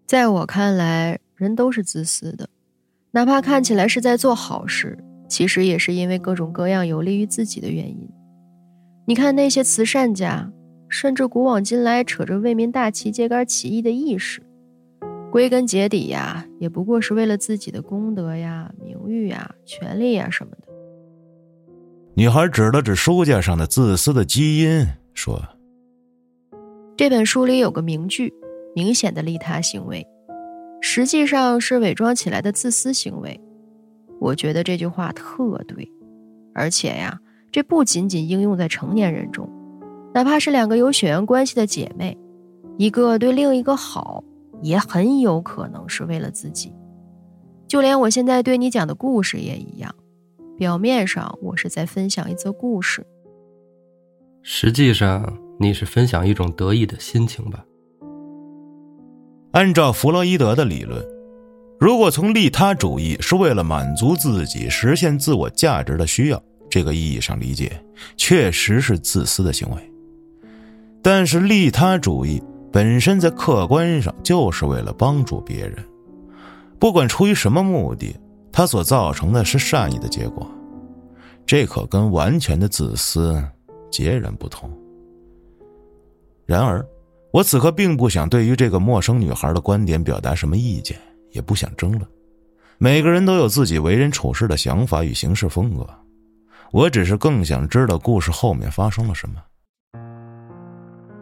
[0.06, 2.48] 在我看来，人都是自私的，
[3.10, 4.96] 哪怕看起来是在做好事，
[5.28, 8.08] 其实也是因为各种各样有利于自己的原因。
[9.08, 10.52] 你看那些慈善家，
[10.88, 14.44] 甚至古往今来扯着为民大旗揭竿起义的义士，
[15.32, 20.59] 归根结底呀，也不过是为了自己的功德呀、名誉呀、权利呀什么的。
[22.20, 25.42] 女孩指了指书架上的自私的基因，说
[26.98, 28.34] ：“这本书里有个名句。”
[28.76, 30.06] 明显的利他行为，
[30.82, 33.40] 实际上是伪装起来的自私行为。
[34.20, 35.90] 我觉得这句话特对，
[36.54, 37.18] 而且呀，
[37.54, 39.50] 这不仅仅应用在成年人中，
[40.14, 42.18] 哪怕是两个有血缘关系的姐妹，
[42.78, 44.22] 一个对另一个好，
[44.62, 46.74] 也很有可能是为了自己。
[47.66, 49.96] 就连我现在对你讲的故事也一样，
[50.60, 53.08] 表面上我是在分享一则故事，
[54.42, 57.64] 实际上你是分享一种得意的心情吧。
[59.52, 61.02] 按照弗洛伊德的理论，
[61.80, 67.82] 如果从利他主义是为了满足自己、实现自我价值的需要这个意义上理解，
[68.18, 69.92] 确实是自私的行为。
[71.02, 75.78] 但是利他主义本身在客观上就是为了帮助别人，
[76.78, 78.14] 不管出于什么目的，
[78.60, 80.46] 他所造成的是善意的结果，
[81.46, 83.42] 这可跟完全的自私
[83.90, 84.70] 截然不同。
[86.46, 86.86] 然而。
[87.32, 90.98] 我此刻并不想对于这个陌生女孩的观点表达什么意见，
[91.32, 92.06] 也不想争论。
[92.80, 95.88] 每个人都有自己为人处事的想法与行事风格，
[96.74, 99.36] 我只是更想知道故事后面发生了什么。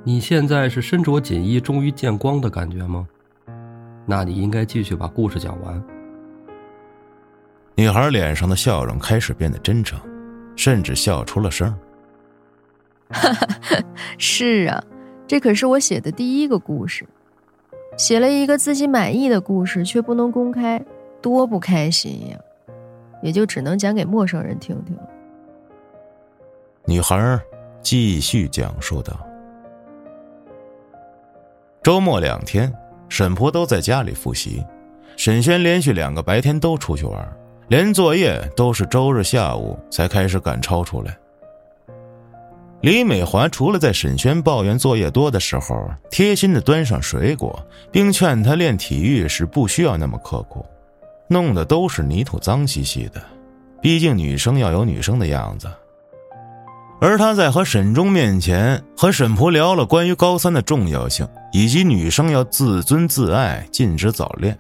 [0.03, 3.07] 你现在是身着锦衣终于见光的感觉吗？
[4.07, 5.96] 那你应该继续把故事讲完。
[7.79, 9.99] 女孩脸上的笑容开始变得真诚，
[10.55, 11.71] 甚至笑出了声。
[13.09, 13.47] 哈哈，
[14.17, 14.83] 是啊。
[15.27, 17.05] 这可是我写的第一个故事，
[17.95, 20.83] 写了一个自己满意的故事，却不能公开，
[21.21, 22.39] 多不开心呀！
[23.21, 25.07] 也就只能讲给陌生人听听了。
[26.85, 27.39] 女孩
[27.83, 29.19] 继续讲述道
[31.83, 32.73] ：“周末两天，
[33.07, 34.65] 沈婆都在家里复习，
[35.15, 37.37] 沈轩连续两个白天都出去玩，
[37.67, 41.17] 连作业都是周日下午才开始赶抄出来。”
[42.81, 47.59] 李美华除了在沈轩抱怨作业多的时候，贴心的端上水果，
[47.91, 50.63] 并劝他练体育时不需要那么刻苦，
[51.27, 53.21] 弄得都是泥土，脏兮兮的。
[53.81, 55.67] 毕竟女生要有女生的样子。
[56.99, 64.57] 而他在和沈忠面前和沈璞聊了关于高三的重要性，以及女生要自尊自爱，禁止早恋。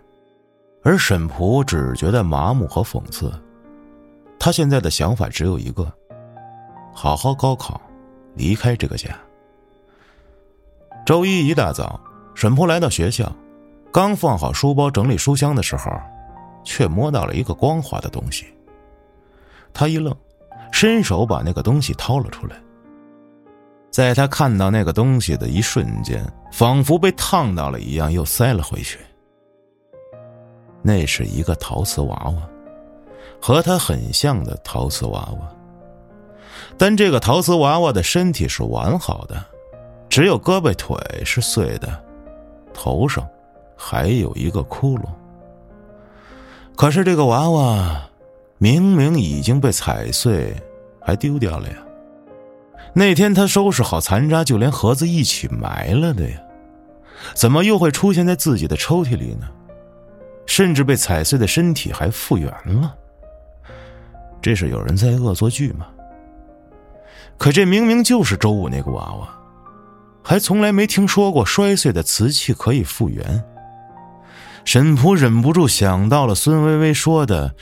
[0.87, 3.29] 而沈璞只觉得麻木和讽刺。
[4.39, 5.91] 他现在的想法只有一个：
[6.93, 7.81] 好好高考，
[8.35, 9.09] 离开这个家。
[11.05, 11.99] 周一一大早，
[12.35, 13.29] 沈璞来到学校，
[13.91, 15.91] 刚放好书包，整理书箱的时候，
[16.63, 18.45] 却摸到了一个光滑的东西。
[19.73, 20.15] 他一愣。
[20.71, 22.55] 伸手把那个东西掏了出来，
[23.89, 28.99] 在他看到那个东西的一瞬间，仿佛被烫到了一样，又塞了回去。
[30.81, 32.35] 那是一个陶瓷娃娃，
[33.41, 35.51] 和他很像的陶瓷娃娃，
[36.77, 39.43] 但这个陶瓷娃娃的身体是完好的，
[40.09, 42.03] 只有胳膊腿是碎的，
[42.73, 43.27] 头上
[43.75, 45.03] 还有一个窟窿。
[46.75, 48.01] 可是这个娃娃。
[48.59, 50.51] 明明已经被踩碎，
[50.99, 51.75] 还丢掉了呀！
[52.91, 56.41] 那天他收拾好残渣，就连盒子一起埋了的呀，
[57.35, 59.47] 怎么又会出现在自己的抽屉里呢？
[60.47, 62.95] 甚至被踩碎的身体还复原了，
[64.41, 65.85] 这是有人在恶作剧吗？
[67.37, 69.29] 可这明明就是周五那个娃娃，
[70.23, 73.43] 还从来没听说过摔碎的瓷器可以复原。
[74.65, 77.53] 沈璞忍不住想到了孙薇薇说的。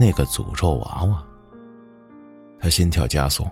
[0.00, 1.22] 那个诅咒娃娃，
[2.58, 3.46] 他心跳加速，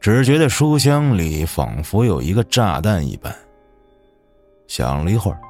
[0.00, 3.34] 只觉得书箱里仿佛有一个炸弹一般。
[4.66, 5.40] 想了一会儿，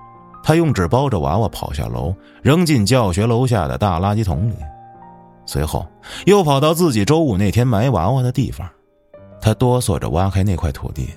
[0.43, 4.55] 他用纸包着娃娃跑下楼，扔进教学楼下的大垃圾桶里，
[5.47, 5.87] 随后
[6.27, 8.69] 又跑到自己周五那天埋娃娃的地方。
[9.41, 11.11] 他哆嗦着挖开那块土地，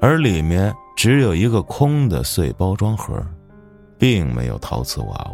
[0.00, 3.14] 而里面只有一个空的碎包装盒，
[3.98, 5.30] 并没有陶瓷娃娃。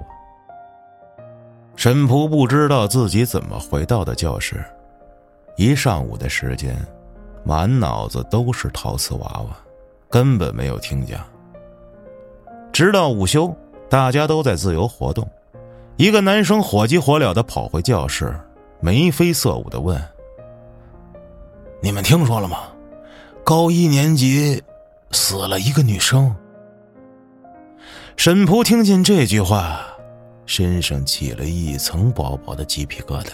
[1.74, 4.64] 沈璞不知道自己怎么回到的教室，
[5.56, 6.76] 一上午的时间，
[7.44, 9.56] 满脑子都是陶瓷娃娃，
[10.08, 11.20] 根本没有听讲。
[12.72, 13.54] 直到午休，
[13.90, 15.28] 大家都在自由活动，
[15.96, 18.34] 一个男生火急火燎的跑回教室，
[18.80, 20.02] 眉飞色舞的问
[21.82, 22.72] ：“你们听说了吗？
[23.44, 24.62] 高一年级
[25.10, 26.34] 死了一个女生。”
[28.16, 29.80] 沈璞听见这句话。
[30.44, 33.28] 身上起了一层薄薄的鸡皮疙瘩，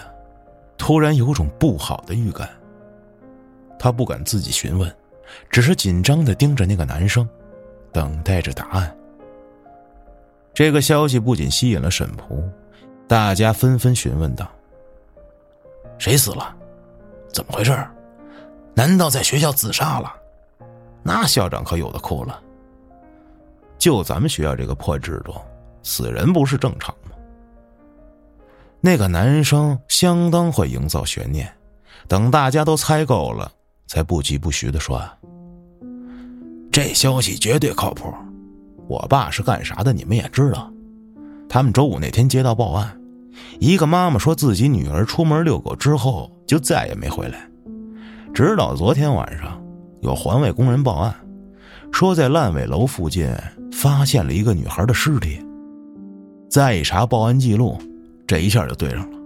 [0.77, 2.49] 突然有种不好的预感。
[3.79, 4.95] 他不敢自己询问，
[5.51, 7.27] 只是紧张的盯着那个男生，
[7.91, 8.95] 等待着答案。
[10.59, 12.43] 这个消息不仅吸引了沈璞，
[13.07, 14.51] 大家纷纷询问道
[15.99, 16.53] ：“谁死了？
[17.33, 17.73] 怎么回事？
[18.75, 20.13] 难道在学校自杀了？
[21.05, 22.43] 那校长可有的哭了。
[23.79, 25.33] 就咱们学校这个破制度。”
[25.85, 27.13] 死人不是正常吗？
[28.81, 31.49] 那个男生相当会营造悬念，
[32.09, 33.49] 等大家都猜够了，
[33.87, 35.01] 才不疾不徐的说
[36.73, 38.13] ：“这消息绝对靠谱。
[38.89, 39.93] 我爸是干啥的？
[39.93, 40.73] 你们也知道。
[41.49, 42.99] 他们周五那天接到报案，
[43.59, 47.49] 一个妈妈说自己女儿出门遛狗之后就再也没回来，
[48.35, 49.61] 直到昨天晚上，
[50.01, 51.15] 有环卫工人报案，
[51.93, 53.31] 说在烂尾楼附近
[53.73, 55.41] 发现了一个女孩的尸体。”
[56.51, 57.79] 再一查报案记录，
[58.27, 59.19] 这一下就对上了，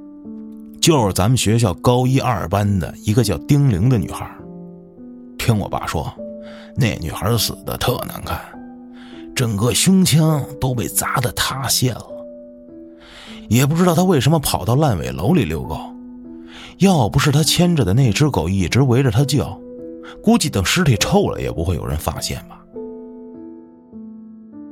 [0.81, 4.29] 就是咱们学校高一二班的一个叫丁玲的女孩。
[5.39, 6.13] 听我爸说，
[6.77, 8.41] 那女孩死的特难看，
[9.35, 12.07] 整个胸腔都被砸的塌陷了。
[13.49, 15.79] 也不知道他为什么跑到烂尾楼里遛狗，
[16.79, 19.61] 要不是他牵着的那只狗一直围着他叫，
[20.23, 22.59] 估计等尸体臭了也不会有人发现吧。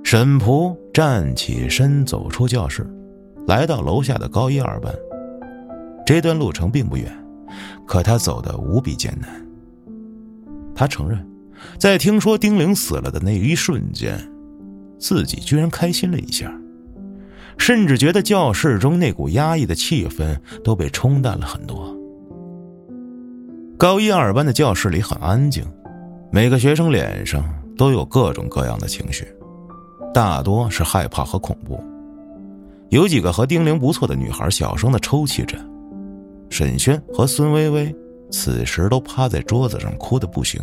[0.02, 2.88] 沈璞站起身，走出教室，
[3.46, 4.92] 来到楼下的高一二班。
[6.06, 7.06] 这段路程并不远，
[7.86, 9.46] 可他走得无比艰难。
[10.74, 11.24] 他承认，
[11.78, 14.18] 在听说丁玲死了的那一瞬间，
[15.00, 16.52] 自己居然开心了一下，
[17.58, 21.96] 甚至觉得教室中那股压抑的气氛都被冲淡了很多。
[23.78, 25.64] 高一二班的教室里很安静，
[26.30, 27.42] 每个学生脸上
[27.78, 29.26] 都有各种各样的情绪。
[30.12, 31.82] 大多是害怕和恐怖，
[32.90, 35.56] 有几个和丁玲不错的女孩小声的抽泣着，
[36.50, 37.94] 沈轩和孙薇薇
[38.30, 40.60] 此时都趴在桌子上哭的不行。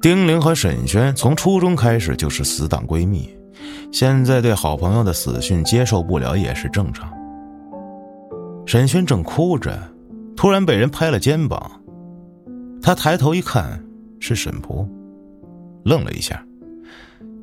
[0.00, 3.28] 丁玲和沈轩从初中开始就是死党闺蜜，
[3.92, 7.12] 现在对好朋友的死讯接受不了也是正常。
[8.64, 9.78] 沈轩正哭着，
[10.34, 11.70] 突然被人拍了肩膀，
[12.80, 13.78] 他抬头一看
[14.20, 14.88] 是沈璞，
[15.84, 16.42] 愣了一下。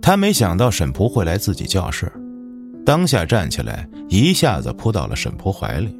[0.01, 2.11] 他没想到沈璞会来自己教室，
[2.83, 5.95] 当下站起来，一下子扑到了沈婆怀里。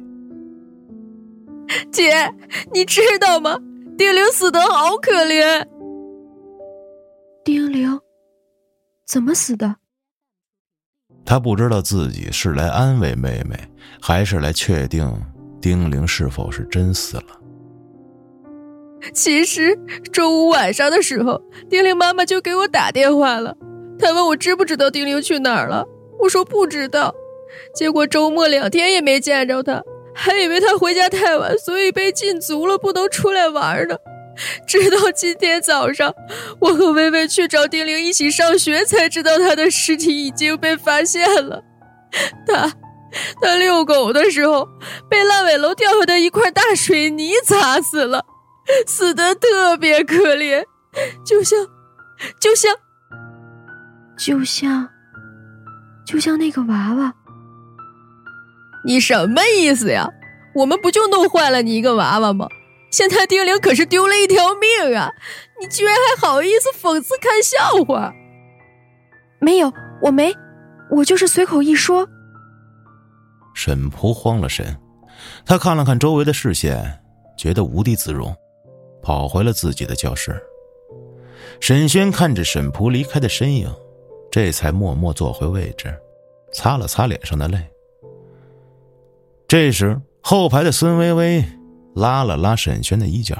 [1.92, 2.28] 姐，
[2.74, 3.56] 你知道吗？
[3.96, 5.64] 丁玲死的好可怜。
[7.48, 7.98] 丁玲
[9.06, 9.76] 怎么死的？
[11.24, 13.56] 他不知道自己是来安慰妹妹，
[14.02, 15.10] 还是来确定
[15.58, 17.40] 丁玲是否是真死了。
[19.14, 19.74] 其实
[20.12, 21.40] 周五晚上的时候，
[21.70, 23.56] 丁玲妈妈就给我打电话了，
[23.98, 25.86] 她问我知不知道丁玲去哪儿了。
[26.18, 27.14] 我说不知道，
[27.74, 29.82] 结果周末两天也没见着她，
[30.14, 33.96] 还以为她回家太晚，所以被禁足了，不能出来玩呢。
[34.66, 36.14] 直到今天早上，
[36.60, 41.62] 我和薇薇去找丁玲一起上学，才知道她的尸体已经被发现了。
[42.46, 42.72] 她，
[43.40, 44.68] 她遛狗的时候
[45.08, 48.24] 被烂尾楼掉下的一块大水泥砸死了，
[48.86, 50.64] 死的特别可怜，
[51.24, 51.58] 就像，
[52.40, 52.74] 就像，
[54.18, 54.88] 就像。
[56.06, 57.12] 就像那个娃娃，
[58.86, 60.08] 你什么意思呀？
[60.54, 62.48] 我们不就弄坏了你一个娃娃吗？
[62.90, 65.12] 现在丁玲可是丢了一条命啊！
[65.60, 68.12] 你居然还好意思讽刺看笑话？
[69.40, 69.72] 没有，
[70.02, 70.34] 我没，
[70.90, 72.08] 我就是随口一说。
[73.54, 74.76] 沈璞慌了神，
[75.44, 77.00] 他看了看周围的视线，
[77.36, 78.34] 觉得无地自容，
[79.02, 80.40] 跑回了自己的教室。
[81.60, 83.72] 沈轩看着沈璞离开的身影。
[84.30, 85.92] 这才默默坐回位置，
[86.52, 87.58] 擦了擦脸上的泪。
[89.48, 91.42] 这时，后排的孙薇薇
[91.98, 93.36] 拉了拉沈轩的衣角。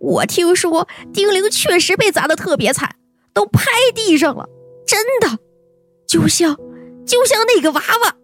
[0.00, 2.96] 我听说丁玲确实被砸的特别惨，
[3.32, 3.62] 都拍
[3.94, 4.48] 地上了，
[4.86, 5.38] 真的，
[6.06, 6.54] 就像
[7.06, 8.16] 就像那个娃娃。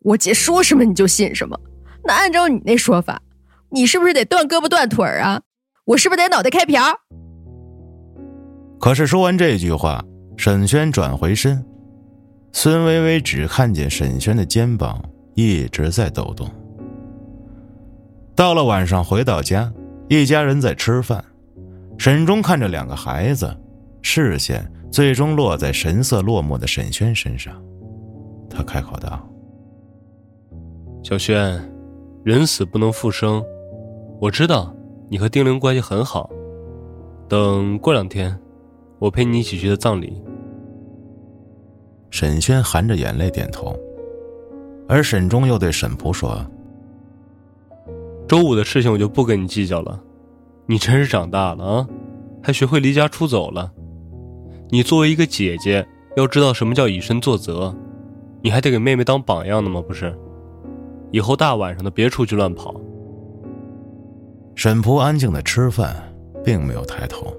[0.00, 1.58] 我姐说什么你就信什么？
[2.04, 3.22] 那按照你那说法，
[3.70, 5.40] 你是不是得断胳膊断腿啊？
[5.84, 6.82] 我是不是得脑袋开瓢？
[8.80, 10.04] 可是说完这句话，
[10.36, 11.64] 沈轩转回身，
[12.52, 15.02] 孙微微只看见沈轩的肩膀
[15.34, 16.50] 一直在抖动。
[18.34, 19.72] 到了晚上，回到家，
[20.08, 21.24] 一家人在吃饭，
[21.98, 23.56] 沈忠看着两个孩子，
[24.02, 27.62] 视线最终落在神色落寞的沈轩身上，
[28.50, 29.28] 他开口道
[31.02, 31.60] ：“小轩，
[32.24, 33.44] 人死不能复生，
[34.20, 34.74] 我知道
[35.08, 36.28] 你和丁玲关系很好，
[37.28, 38.38] 等过两天。”
[39.00, 40.22] 我陪你一起去的葬礼。
[42.10, 43.76] 沈轩含着眼泪点头，
[44.88, 46.42] 而沈忠又对沈璞说
[48.26, 50.00] ：“周五的事情我就不跟你计较了，
[50.66, 51.88] 你真是长大了啊，
[52.42, 53.70] 还学会离家出走了。
[54.70, 57.74] 你作为一个姐姐，要知道什么叫以身作则，
[58.42, 59.82] 你还得给妹妹当榜样呢吗？
[59.86, 60.16] 不是？
[61.12, 62.74] 以后大晚上的别出去乱跑。”
[64.56, 65.94] 沈璞安静的吃饭，
[66.42, 67.32] 并没有抬头。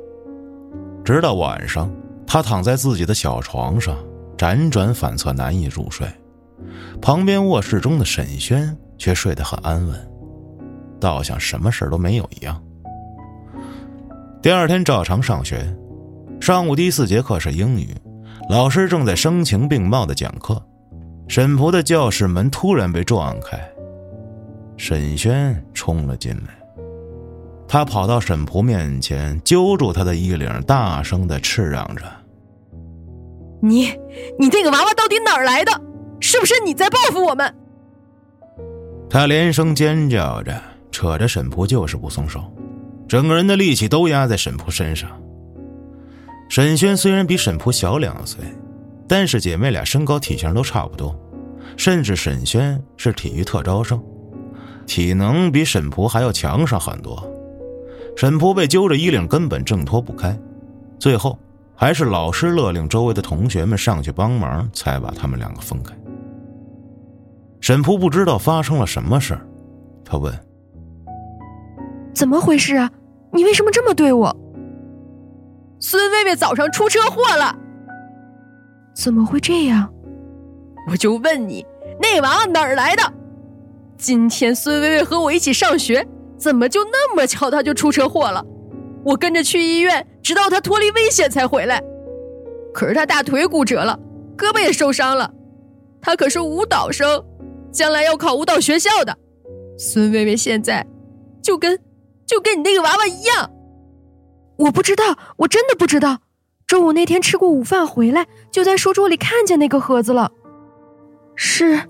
[1.04, 1.92] 直到晚上，
[2.28, 3.98] 他躺在自己的小床上，
[4.38, 6.08] 辗转反侧，难以入睡。
[7.02, 10.12] 旁边卧室中的沈轩却睡得很安稳，
[11.00, 12.62] 倒像什么事都没有一样。
[14.42, 15.66] 第二天照常上学，
[16.40, 17.90] 上午第四节课是英语，
[18.50, 20.62] 老师正在声情并茂的讲课。
[21.28, 23.60] 沈璞的教室门突然被撞开，
[24.78, 26.56] 沈轩冲了进来。
[27.68, 32.04] 他跑到沈璞面前，揪住他的衣领，大声的斥嚷着
[33.60, 33.92] ：“你，
[34.38, 35.72] 你这个娃娃到底哪儿来的？
[36.20, 37.52] 是不是你在报复我们？”
[39.10, 40.62] 他连声尖叫着，
[40.96, 42.42] 扯着沈璞就是不松手，
[43.06, 45.12] 整个人的力气都压在沈璞身上。
[46.48, 48.46] 沈轩虽然比沈璞小两岁，
[49.06, 51.14] 但是姐妹俩身高体型都差不多，
[51.76, 54.02] 甚至沈轩是体育特招生，
[54.86, 57.22] 体能比沈璞还要强上很多。
[58.16, 60.40] 沈璞被揪着衣领，根本挣脱不开，
[60.98, 61.38] 最后
[61.76, 65.94] 还是老师勒令周围的同学们上去帮忙，才把他们两个分开。
[67.60, 69.46] 沈璞不知道发生了什么事儿，
[70.06, 70.34] 他问
[72.16, 72.90] ：“怎么回事啊？
[73.32, 74.36] 你为什么这么对我？”
[75.80, 77.56] 孙薇薇早上出车祸了。
[78.96, 79.94] 怎么会这样？
[80.90, 81.66] 我就问你，
[82.00, 83.04] 那娃娃哪儿来的？
[83.98, 86.08] 今天孙薇薇和我一起上学。
[86.38, 88.46] 怎么就那么巧，她就出车祸了？
[89.04, 91.82] 我跟着去医院，直到她脱离危险才回来。
[92.74, 93.98] 可是她大腿骨折了，
[94.38, 95.32] 胳膊也受伤了。
[96.02, 97.24] 她可是舞蹈生，
[97.72, 99.18] 将来要考舞蹈学校的。
[99.78, 100.86] 孙薇薇现在
[101.42, 101.80] 就跟
[102.26, 103.52] 就跟你那个娃娃一样。
[104.58, 106.20] 我不知道，我真的不知道。
[106.68, 110.32] 周五那天吃过午饭回来，就在书桌里看见那个盒子了。
[111.36, 111.90] 是，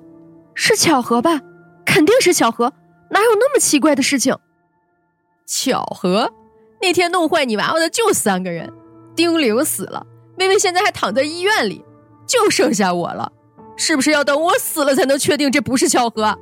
[0.54, 1.42] 是巧合吧？
[1.86, 2.74] 肯定是巧合。
[3.12, 4.36] 哪有那么奇怪的事情？
[5.46, 6.34] 巧合，
[6.82, 8.74] 那天弄坏你娃娃的就三个人，
[9.16, 10.06] 丁玲死了，
[10.36, 11.86] 妹妹现在还躺在医院里，
[12.26, 13.32] 就剩下我了，
[13.78, 16.36] 是不是要等我死了才能确定这不是巧合？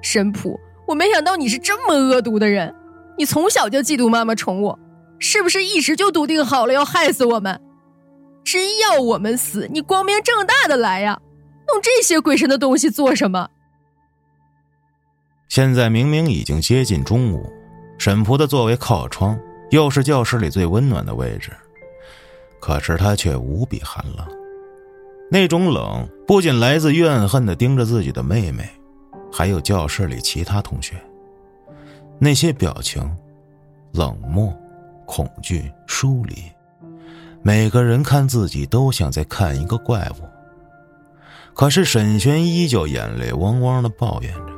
[0.00, 0.56] 神仆，
[0.86, 2.72] 我没想到你是这么恶毒的人，
[3.22, 4.76] 你从小就嫉妒妈妈宠我，
[5.20, 7.60] 是不是一直就笃定好了要害死我们？
[8.42, 11.20] 真要我们死，你光明正大的来呀！
[11.68, 13.48] 弄这些鬼神的东西做什么？
[15.46, 17.48] 现在明明已经接近中午，
[17.96, 19.38] 沈仆的座位靠窗，
[19.70, 21.52] 又是教室里最温暖的位置，
[22.58, 24.26] 可是他却无比寒冷。
[25.30, 28.68] 那种冷不仅来自怨恨的盯着自己的妹妹，
[29.30, 30.96] 还有教室里其他同学。
[32.24, 33.02] 那些表情，
[33.94, 34.56] 冷漠、
[35.04, 36.36] 恐惧、疏离。
[37.42, 40.22] 每个人看自己都像在看一个怪物，
[41.52, 44.52] 可是沈轩依旧眼泪汪汪的抱怨着：“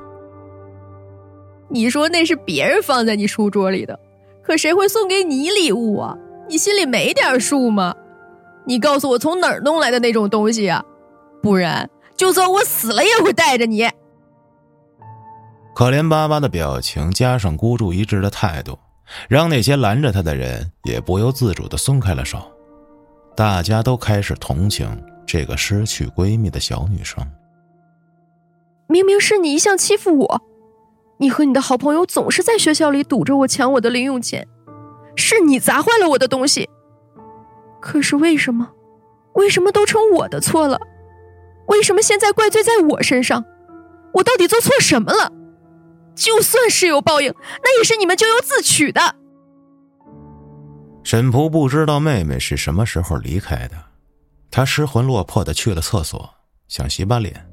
[1.70, 3.98] 你说那是别人放在你书桌里的，
[4.42, 6.14] 可谁会送给你礼物啊？
[6.46, 7.94] 你心里没点数吗？
[8.66, 10.84] 你告诉我从哪儿弄来的那种东西啊？
[11.40, 13.88] 不然就算我死了也会带着你。”
[15.74, 18.78] 可怜巴巴的表情加上孤注一掷的态度，
[19.28, 22.38] 让那些拦着他的人也不由自主的松开了手。
[23.36, 24.88] 大家都开始同情
[25.26, 27.26] 这个失去闺蜜的小女生。
[28.86, 30.42] 明明是你一向欺负我，
[31.18, 34.46] 你和你的好朋友总是在学校里堵着我抢我的零用钱，
[35.16, 36.68] 是你砸坏了我的东西。
[37.80, 38.70] 可是为什么，
[39.32, 40.80] 为什么都成我的错了？
[41.66, 43.44] 为什么现在怪罪在我身上？
[44.12, 45.32] 我到底做错什么了？
[46.14, 49.00] 就算是有报应，那也是你们咎由自取的。
[51.02, 53.76] 沈仆不知道妹妹是什么时候离开的，
[54.50, 56.28] 他失魂落魄的去了厕所，
[56.68, 57.46] 想洗把脸。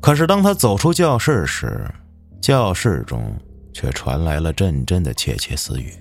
[0.00, 1.90] 可是当他走出教室时，
[2.40, 3.34] 教室中
[3.72, 5.92] 却传来了阵阵的窃窃私语。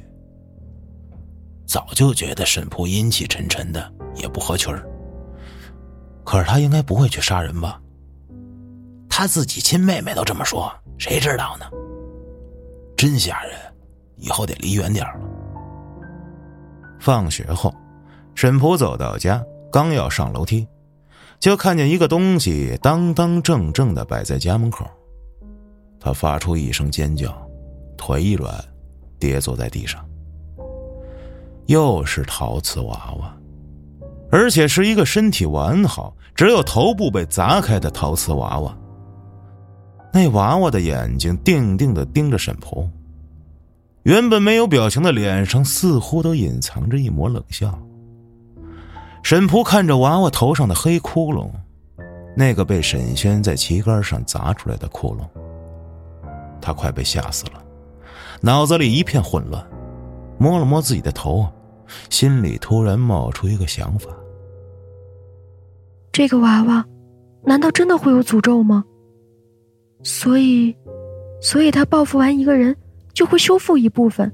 [1.65, 4.84] 早就觉得沈仆阴气沉沉的，也不合群儿。
[6.26, 7.80] 可是他应该不会去杀人吧？
[9.20, 11.65] 他自己亲妹妹都这么说，谁知道呢？
[12.95, 13.51] 真吓人，
[14.15, 15.20] 以后得离远点了。
[17.01, 17.76] 放学后，
[18.34, 20.65] 沈普走到家，刚要上楼梯，
[21.38, 24.89] 就看见一个东西当当正正的摆在家门口。
[25.99, 27.38] 他发出一声尖叫，
[27.97, 28.55] 腿一软，
[29.20, 30.01] 跌坐在地上。
[31.65, 33.38] 又是陶瓷娃娃，
[34.32, 38.74] 而且是一个身体完好、只有头部被砸开的陶瓷娃娃。
[40.12, 42.89] 那娃娃的眼睛定定的盯着沈普。
[44.03, 47.78] 原本没有表情的脸上，似乎都隐藏着一抹冷笑。
[49.22, 51.51] 沈仆看着娃娃头上的黑窟窿，
[52.36, 55.28] 那个被沈轩在旗杆上砸出来的窟窿，
[56.62, 57.64] 他快被吓死了，
[58.41, 59.64] 脑子里一片混乱，
[60.39, 61.47] 摸了摸自己的头，
[62.10, 64.10] 心里突然冒出一个想法：
[66.12, 66.84] 这个娃娃，
[67.43, 68.86] 难道真的会有诅咒吗？
[70.04, 70.76] 所以，
[71.41, 72.76] 所以他报复完一个人。
[73.12, 74.32] 就会修复一部分，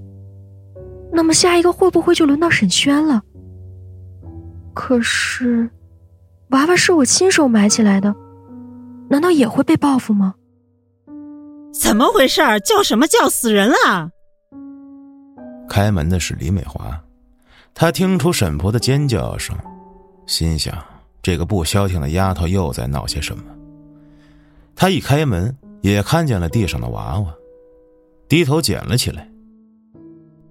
[1.12, 3.24] 那么下一个会不会就轮到沈轩了？
[4.76, 5.68] 可是，
[6.50, 8.14] 娃娃是我亲手埋起来的，
[9.10, 10.36] 难道也会被报复吗？
[11.74, 12.42] 怎么回事？
[12.64, 14.12] 叫什么叫死人了？
[15.68, 17.02] 开门的是李美华，
[17.74, 19.58] 她听出沈婆的尖叫声，
[20.28, 20.78] 心想
[21.24, 23.44] 这个不消停的丫头又在闹些什么。
[24.76, 27.34] 她一开门，也看见了地上的娃娃。
[28.28, 29.30] 低头捡了起来。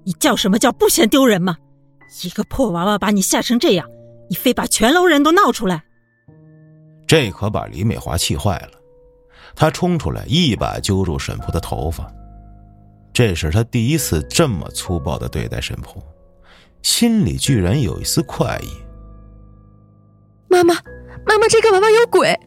[0.05, 1.57] 你叫什么叫不嫌丢人吗？
[2.23, 3.89] 一个破娃娃把你吓成这样，
[4.31, 5.83] 你非把全楼人都闹出来。
[7.07, 8.73] 这可把李美华气坏了，
[9.55, 12.11] 她冲出来一把揪住沈仆的头发。
[13.13, 15.97] 这是她第一次这么粗暴的对待沈仆，
[16.83, 18.69] 心里居然有一丝快意。
[20.49, 20.75] 妈妈，
[21.27, 22.39] 妈妈，这个娃娃有鬼，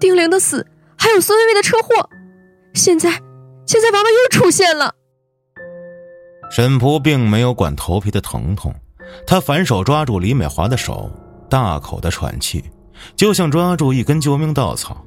[0.00, 0.66] 丁玲的死，
[1.04, 2.08] 还有孙薇薇的车祸，
[2.72, 3.10] 现在。
[3.66, 4.90] 现在娃娃又出现了。
[6.50, 8.74] 沈仆并没有管头皮的疼痛，
[9.26, 11.10] 他反手抓住李美华的手，
[11.50, 12.64] 大口的喘气，
[13.14, 15.04] 就像抓住一根救命稻草。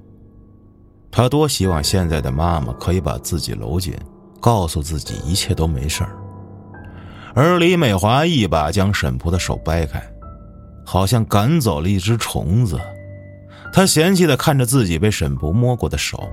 [1.10, 3.98] 他多希望现在的妈妈可以把自己搂紧，
[4.39, 6.16] 告诉自己一切都没事儿。
[7.34, 10.00] 而李美华一把将沈仆的手掰开，
[10.86, 12.80] 好像赶走了一只虫子。
[13.78, 16.28] 他嫌弃的看着自己被沈仆摸过的手，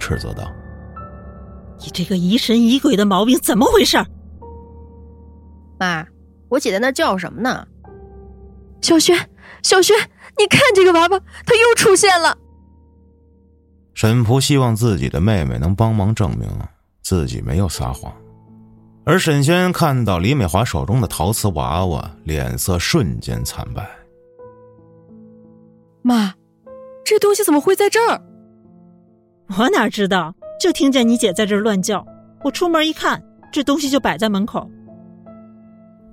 [0.00, 0.50] 斥责道。
[1.78, 4.04] 你这个疑神疑鬼的毛病怎么回事？
[5.78, 6.04] 妈，
[6.48, 7.64] 我姐在那叫什么呢？
[8.80, 9.16] 小轩，
[9.62, 9.96] 小轩，
[10.36, 12.36] 你看这个娃娃，它又出现了。
[13.94, 16.48] 沈仆希望自己的妹妹能帮忙证明
[17.00, 18.12] 自己没有撒谎，
[19.04, 23.88] 而沈轩看到李美华手中的陶瓷娃娃，脸色瞬间惨白。
[26.02, 26.34] 妈，
[27.04, 28.20] 这东西怎么会在这儿？
[29.58, 30.34] 我哪知道？
[30.60, 32.06] 就听见你姐在这儿乱叫，
[32.44, 34.70] 我出门一看，这东西就摆在门口。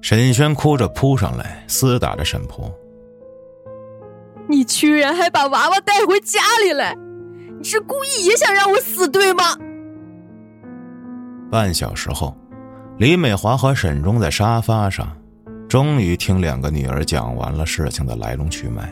[0.02, 2.74] 沈轩哭着扑上来，厮打着沈婆。
[4.48, 6.96] 你居然还把娃娃带回家里来，
[7.60, 9.44] 你是故意也想让我死对吗？
[11.52, 12.36] 半小时后，
[12.98, 15.16] 李美华和沈忠在沙发上，
[15.68, 18.92] 终于听两个女儿讲完了事情的来龙去脉。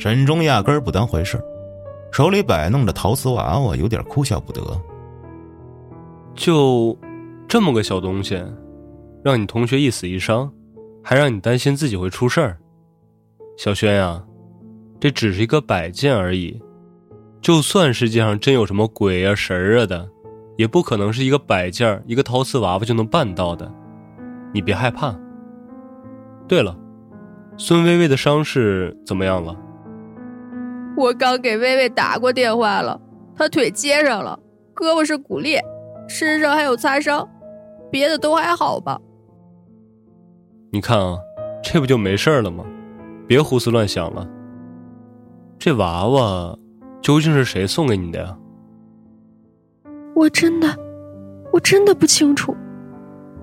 [0.00, 1.38] 沈忠压根儿不当回事，
[2.10, 4.62] 手里摆弄着陶瓷娃娃，有点哭笑不得。
[6.34, 6.98] 就
[7.46, 8.42] 这么个小东西，
[9.22, 10.50] 让你同学一死一伤，
[11.04, 12.56] 还让你担心自己会出事儿。
[13.58, 14.24] 小轩呀。
[14.98, 16.60] 这只是一个摆件而已，
[17.40, 20.08] 就算世界上真有什么鬼啊神儿啊的，
[20.56, 23.70] 也不可能是一个摆件一个陶瓷娃娃就能办到的。
[24.52, 25.14] 你别害怕。
[26.46, 26.74] 对了，
[27.56, 29.56] 孙薇薇的伤势怎么样了？
[31.00, 33.00] 我刚给薇薇打过电话了，
[33.34, 34.38] 她腿接上了，
[34.74, 35.58] 胳膊是骨裂，
[36.06, 37.26] 身上还有擦伤，
[37.90, 39.00] 别的都还好吧？
[40.70, 41.16] 你看啊，
[41.62, 42.66] 这不就没事了吗？
[43.26, 44.28] 别胡思乱想了。
[45.58, 46.54] 这娃娃
[47.00, 48.36] 究竟是谁送给你的呀？
[50.14, 50.68] 我真的，
[51.50, 52.54] 我真的不清楚。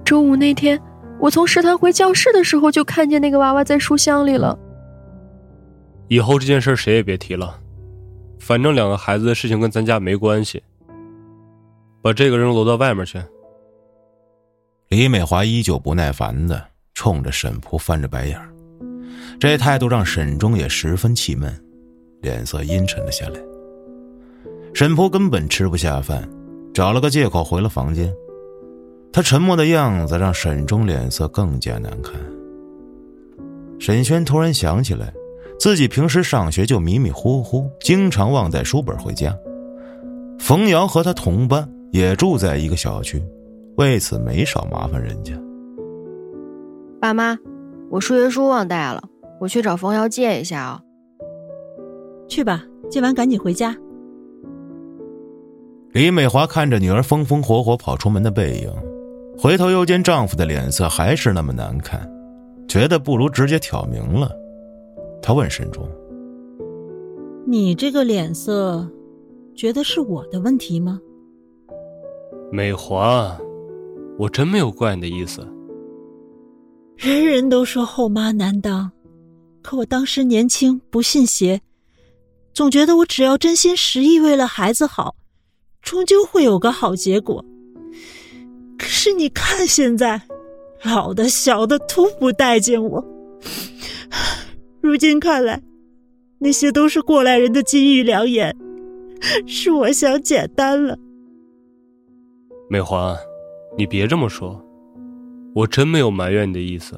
[0.06, 0.80] 周五那天，
[1.20, 4.56] 我从食堂回教室的时候就看见那个娃娃在书箱里了。
[6.08, 7.60] 以后这件事谁也别提了，
[8.40, 10.62] 反正两个孩子的事情跟咱家没关系。
[12.02, 13.22] 把这个扔楼到外面去。
[14.88, 18.40] 李美华依旧不耐烦的冲着沈仆翻着白眼
[19.38, 21.54] 这态度让沈忠也十分气闷。
[22.22, 23.40] 脸色阴沉了下来。
[24.74, 26.28] 沈仆根本吃不下饭，
[26.74, 28.12] 找了个借口回了房间。
[29.12, 32.14] 他沉默的样子让沈忠脸色更加难看。
[33.80, 35.14] 沈轩突然想起来，
[35.60, 39.36] 自己平时上学就迷迷糊糊，经常忘带书本回家。
[40.40, 43.22] 冯瑶和他同班，也住在一个小区，
[43.78, 45.34] 为此没少麻烦人家。
[47.02, 47.38] 爸妈，
[47.90, 49.04] 我数学书忘带了，
[49.40, 50.80] 我去找冯瑶借一下啊。
[52.30, 53.76] 去吧，借完赶紧回家。
[55.92, 58.72] 李美华看着女儿风风火火跑出门的背影，
[59.36, 62.08] 回头又见丈夫的脸色还是那么难看，
[62.68, 64.30] 觉得不如直接挑明了。
[65.22, 65.88] 她问沈忠
[67.46, 68.90] ：“你这个脸色，
[69.56, 71.00] 觉得是我的问题吗？”
[72.52, 73.38] 美华，
[74.18, 75.46] 我真没有怪你的意思。
[76.96, 78.90] 人人都说后妈难当，
[79.62, 81.62] 可我当时年轻，不信邪。
[82.54, 85.16] 总觉得我只要真心实意为了孩子好，
[85.82, 87.44] 终究会有个好结果。
[88.80, 90.22] 可是你看现在，
[90.84, 93.06] 老的小的都不待见我。
[94.88, 95.62] 如今看来，
[96.40, 98.56] 那些都是过来人的金玉良言，
[99.46, 100.98] 是我想简单了。
[102.70, 103.18] 美华，
[103.78, 104.64] 你别这么说，
[105.54, 106.98] 我真没有埋怨你的意思。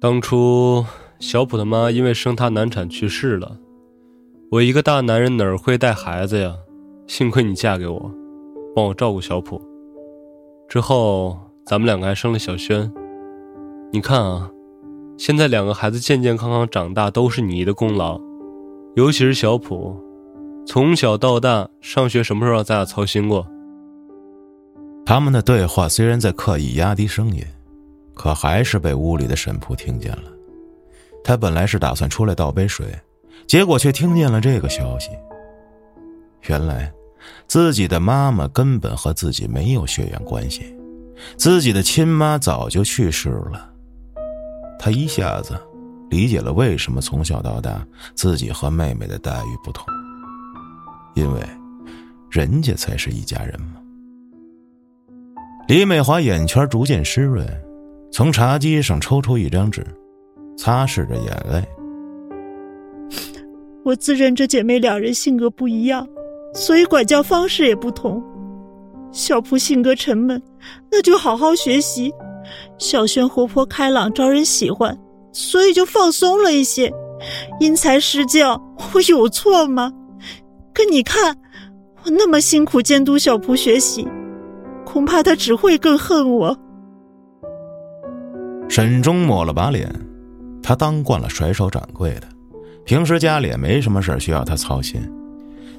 [0.00, 0.84] 当初
[1.18, 3.58] 小普的妈因为生他难产去世了。
[4.52, 6.54] 我一个大男人哪儿会带孩子呀？
[7.08, 8.14] 幸亏你嫁给我，
[8.72, 9.60] 帮我照顾小普。
[10.68, 12.92] 之后咱们两个还生了小轩。
[13.92, 14.50] 你看啊，
[15.18, 18.20] 现在两个孩子健健康康长大都是你的功劳。
[18.94, 19.96] 尤其是小普，
[20.66, 23.46] 从小到大上学什么时候让咱俩操心过？
[25.04, 27.44] 他们的对话虽然在刻意压低声音，
[28.14, 30.24] 可还是被屋里的沈仆听见了。
[31.24, 32.86] 他本来是打算出来倒杯水。
[33.46, 35.10] 结果却听见了这个消息。
[36.48, 36.92] 原来，
[37.46, 40.74] 自己的妈妈根本和自己没有血缘关系，
[41.36, 43.70] 自己的亲妈早就去世了。
[44.78, 45.58] 他一下子
[46.10, 49.84] 理解了为什么从小到大自己和妹妹的待遇不同，
[51.14, 51.40] 因为
[52.30, 53.74] 人家才是一家人嘛。
[55.68, 57.44] 李美华眼圈逐渐湿润，
[58.12, 59.84] 从茶几上抽出一张纸，
[60.56, 61.66] 擦拭着眼泪。
[63.84, 66.06] 我自认这姐妹两人性格不一样，
[66.54, 68.22] 所以管教方式也不同。
[69.12, 70.40] 小蒲性格沉闷，
[70.90, 72.10] 那就好好学习；
[72.78, 74.96] 小轩活泼开朗，招人喜欢，
[75.32, 76.92] 所以就放松了一些，
[77.60, 78.60] 因材施教。
[78.94, 79.92] 我有错吗？
[80.74, 81.36] 可你看，
[82.04, 84.06] 我那么辛苦监督小蒲学习，
[84.84, 86.56] 恐怕他只会更恨我。
[88.68, 89.90] 沈忠抹了把脸，
[90.62, 92.28] 他当惯了甩手掌柜的。
[92.84, 95.00] 平时家里也没什么事需要他操心，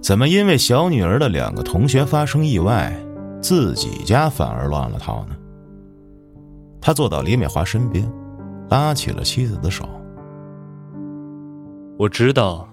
[0.01, 2.93] 怎么因为小女儿的两个同学发生意外，
[3.41, 5.35] 自己家反而乱了套呢？
[6.87, 8.09] 他坐到李美华身边，
[8.69, 9.83] 拉起了妻子的手。
[11.97, 12.65] 我知道，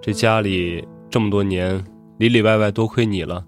[0.00, 1.84] 这家里这么多年
[2.16, 3.44] 里里外外多亏你了。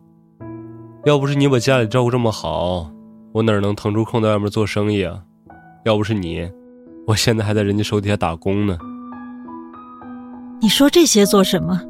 [1.06, 2.90] 要不是你把家里照顾这么好，
[3.32, 5.22] 我哪能腾出空在外面做生意啊？
[5.86, 6.46] 要不是你，
[7.06, 8.76] 我现在还在人家手底下打工呢。
[10.60, 11.80] 你说这些做什么？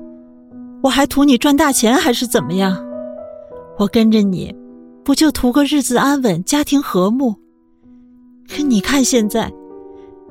[0.85, 2.79] 我还图你赚大钱，还是怎么样？
[3.77, 4.55] 我跟着你，
[5.05, 7.35] 不就图个日子安稳、家庭和睦？
[8.49, 9.53] 可你看现在，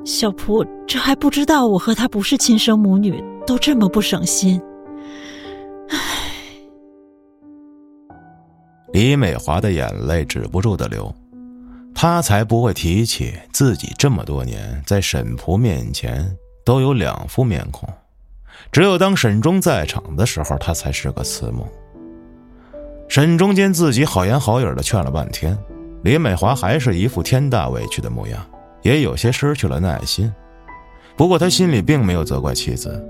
[0.03, 4.59] 小蒲这还不知道我和他不是亲生母女，都这么不省心。
[5.89, 5.97] 唉，
[8.91, 11.13] 李美华的眼泪止不住的流，
[11.93, 17.87] 她才不会提起自己这么多年在沈蒲面前都有两副面孔。
[18.71, 21.67] 只有当沈忠在场的时候，他才是个慈母。
[23.07, 25.57] 沈忠见自己好言好语的劝了半天，
[26.07, 28.41] 李美华还是一副天大委屈的模样，
[28.81, 30.33] 也有些失去了耐心。
[31.17, 33.05] 不过他心里并没有责怪妻子，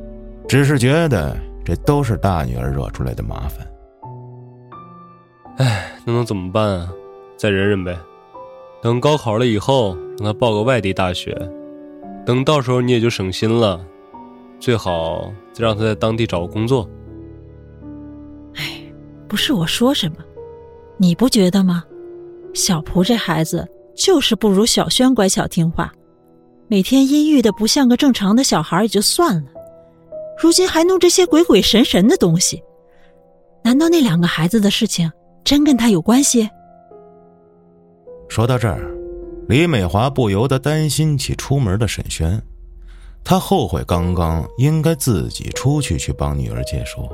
[0.48, 3.68] 只是觉得这都是大女儿惹出来的麻烦。
[5.58, 6.92] 唉，那能怎么办啊？
[7.38, 7.96] 再忍忍呗。
[8.82, 11.38] 等高考了以后，让他报个外地大学，
[12.26, 13.80] 等到时候你也就省心了。
[14.60, 16.90] 最好再让他在当地找个工作。
[18.56, 18.82] 哎，
[19.28, 20.18] 不是我说什么，
[20.98, 21.84] 你不觉得吗？
[22.58, 25.94] 小蒲这孩子就是不如小轩乖巧听话，
[26.68, 29.52] 每天阴郁的不像个正常的小孩也就算了，
[30.42, 32.60] 如今还弄这些鬼鬼神神的东西，
[33.64, 35.10] 难道那两个孩子的事情
[35.44, 36.50] 真跟他有关系？
[38.28, 38.92] 说到这儿，
[39.48, 42.42] 李美华不由得担心起出门的沈轩。
[43.24, 47.08] 她后悔刚刚应该自己出去去帮女儿解说。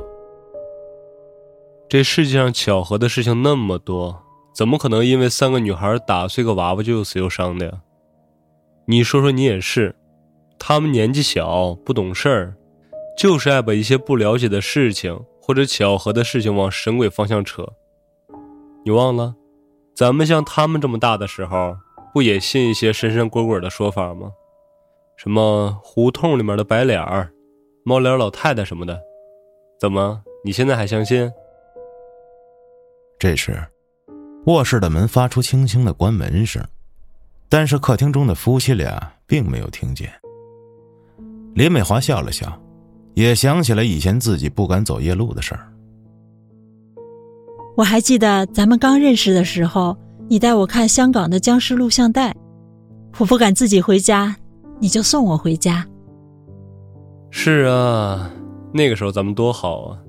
[1.89, 4.22] 这世界上巧合的事情那么多，
[4.53, 7.81] 怎么可能因为三个女孩打碎个娃娃就又死又伤的呀？
[8.85, 9.95] 你说说你也是，
[10.59, 12.55] 他们年纪小不懂事儿，
[13.17, 17.67] 就是爱把一些不了解的事情或者巧合的事情往神鬼方向扯。
[18.85, 19.35] 你忘了，
[19.95, 21.75] 咱们像他们这么大的时候，
[22.13, 24.31] 不也信一些神神鬼鬼的说法吗？
[25.15, 27.31] 什么胡同里面的白脸儿、
[27.85, 29.01] 猫脸老太太什么的，
[29.79, 31.31] 怎么你现在还相信？
[33.17, 33.65] 这时，
[34.45, 36.63] 卧室的门发出轻轻的关门声，
[37.47, 40.11] 但是客厅中的夫妻俩并没有听见。
[41.53, 42.59] 林美华笑了笑，
[43.13, 45.71] 也想起了以前自己不敢走夜路的事儿。
[47.77, 52.35] 我还记得咱们刚认识的时候，你带我看香港的僵尸录像带，
[53.17, 54.35] 我不敢自己回家。
[54.79, 55.87] 你就送我回家。
[57.29, 58.29] 是啊，
[58.73, 59.99] 那个时候咱们多好啊！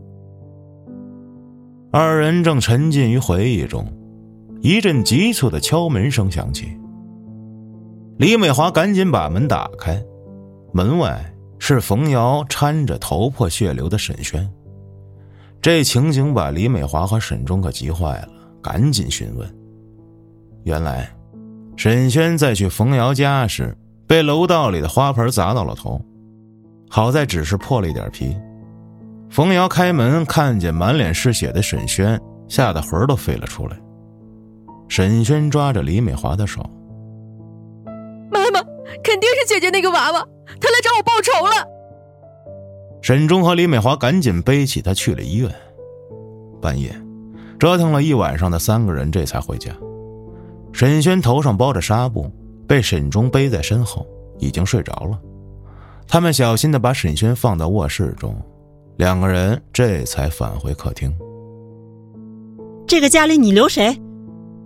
[1.92, 3.86] 二人正沉浸于回忆中，
[4.64, 6.74] 一阵急促的敲门声响起。
[8.16, 10.02] 李美华赶紧把门打开，
[10.72, 11.22] 门外
[11.58, 14.50] 是冯瑶搀着头破血流的沈轩。
[15.60, 18.28] 这情景把李美华和沈忠可急坏了，
[18.62, 19.46] 赶紧询问。
[20.62, 21.14] 原来，
[21.76, 23.76] 沈轩在去冯瑶家时。
[24.06, 26.00] 被楼道里的花盆砸到了头，
[26.88, 28.34] 好在只是破了一点皮。
[29.28, 33.78] 冯瑶开门看见满脸是血的沈轩，吓得魂都飞了出来。
[34.88, 36.60] 沈轩抓着李美华的手
[38.30, 38.60] ：“妈妈，
[39.02, 40.20] 肯定是姐姐那个娃娃，
[40.60, 41.68] 她来找我报仇了。”
[43.02, 45.50] 沈忠和李美华赶紧背起他去了医院。
[46.60, 46.94] 半夜，
[47.58, 49.70] 折腾了一晚上的三个人这才回家。
[50.72, 52.30] 沈轩头上包着纱布。
[52.66, 54.06] 被沈忠背在身后，
[54.38, 55.20] 已经睡着了。
[56.08, 58.34] 他们小心的把沈轩放到卧室中，
[58.96, 61.14] 两个人这才返回客厅。
[62.86, 63.94] 这个家里你留谁？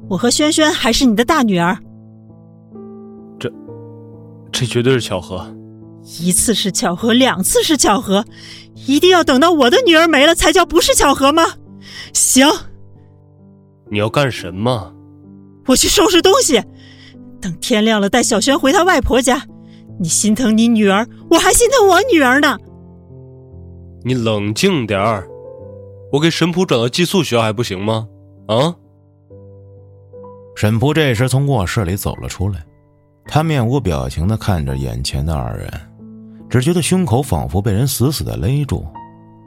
[0.08, 1.76] 我和轩轩还是你的大女儿。
[3.38, 3.52] 这，
[4.50, 5.46] 这绝对是巧合。
[6.20, 8.24] 一次是巧合，两次是巧合，
[8.86, 11.42] 一定要等到我的女儿没了才叫不是巧合吗？
[12.14, 12.46] 行。
[13.90, 14.94] 你要干什么？
[15.66, 16.62] 我去收拾东西。
[17.40, 19.44] 等天亮了，带小轩回他外婆家。
[20.00, 22.56] 你心疼你女儿，我还心疼我女儿呢。
[24.04, 25.28] 你冷静点儿，
[26.12, 28.08] 我给神普转到寄宿学校还不行吗？
[28.46, 28.74] 啊！
[30.58, 32.58] 沈普这时从卧室里走了出来，
[33.26, 35.70] 他面无表情的看着眼前的二人，
[36.50, 38.84] 只觉得胸口仿佛被人死死的勒住，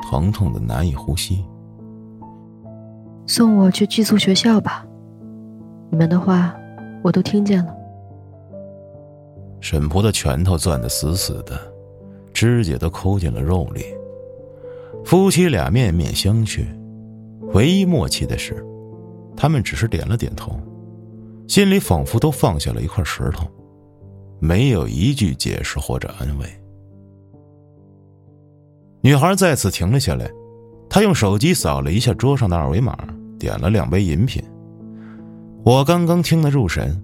[0.10, 1.44] 疼痛的难以呼吸。
[3.28, 4.86] 送我去寄宿学校吧，
[5.90, 6.56] 你们的话
[7.04, 7.76] 我都听见了。
[9.60, 11.60] 沈婆的拳头攥得死死的，
[12.34, 13.84] 指甲都抠进了肉里。
[15.04, 16.66] 夫妻俩面面相觑，
[17.54, 18.66] 唯一默契的是，
[19.36, 20.58] 他们只是点了点头，
[21.52, 23.46] 心里仿佛都放下了一块石头，
[24.40, 26.46] 没有一句解释或者安慰。
[29.02, 30.32] 女孩再次停了下来，
[30.90, 32.98] 她用手机扫了一下桌上的二维码，
[33.38, 34.42] 点了两杯饮品。
[35.66, 36.98] 我刚刚听得入神，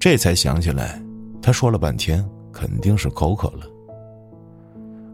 [0.00, 0.98] 这才想起来，
[1.42, 3.66] 她说了半天，肯定是口渴了。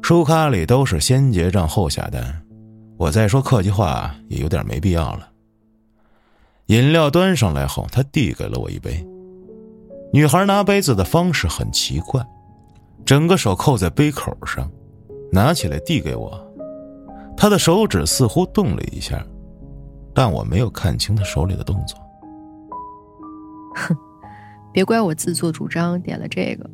[0.02, 2.22] 书卡里都是先结账后下单，
[2.96, 5.27] 我再说客气话也有点没必要了。
[6.68, 9.02] 饮料端上来后，他递给了我一杯。
[10.12, 12.22] 女孩拿杯子的方式很奇怪，
[13.06, 14.70] 整个手扣在杯口上，
[15.32, 16.30] 拿起来递给我。
[17.34, 19.24] 她的手指似乎动了一下，
[20.14, 21.98] 但我没有看清她手里的动作。
[23.74, 23.96] 哼，
[24.70, 26.68] 别怪我自作主张点了这个。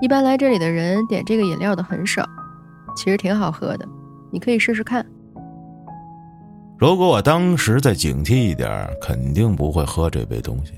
[0.00, 2.24] 一般来这里的人点这个饮料的很少，
[2.94, 3.88] 其实挺好喝的，
[4.30, 5.04] 你可以试试看。
[6.84, 10.74] 如果我当时再警惕一点，肯定不会喝这杯东西。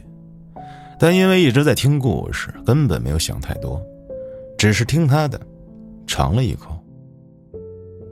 [1.00, 3.82] 但因为一直在听故事，根本没有想太多，
[4.56, 5.40] 只是听他的，
[6.06, 6.78] 尝了一口。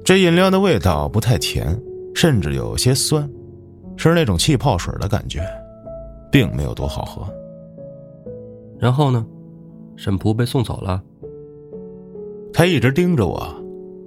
[0.05, 1.81] 这饮料的味道不太甜，
[2.17, 3.31] 甚至有些酸，
[3.97, 5.41] 是那种气泡水的感觉，
[6.33, 7.25] 并没有多好喝。
[8.77, 9.25] 然后呢，
[9.95, 11.01] 沈仆被送走了。
[12.53, 13.49] 他一直盯着我，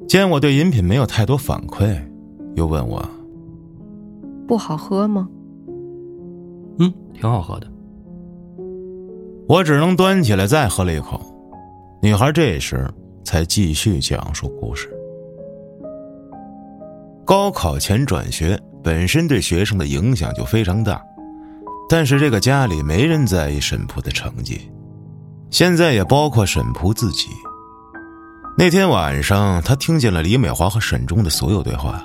[0.09, 1.97] 见我对饮品没有太多反馈，
[2.57, 3.01] 又问我
[4.47, 5.27] ：“不好喝吗
[6.79, 7.67] ？”“嗯，挺好喝的。”
[9.47, 11.21] 我只能端起来再喝了一口，
[12.01, 12.89] 女孩这时
[13.23, 14.89] 才继续讲述故事。
[17.25, 21.01] 高考前转学本身对学生的影响就非常大，
[21.89, 24.69] 但是这个家里没人在意沈璞的成绩，
[25.49, 27.27] 现在也包括沈璞自己。
[28.57, 32.01] 那天晚上，他听见了李美华和沈忠的所有对话，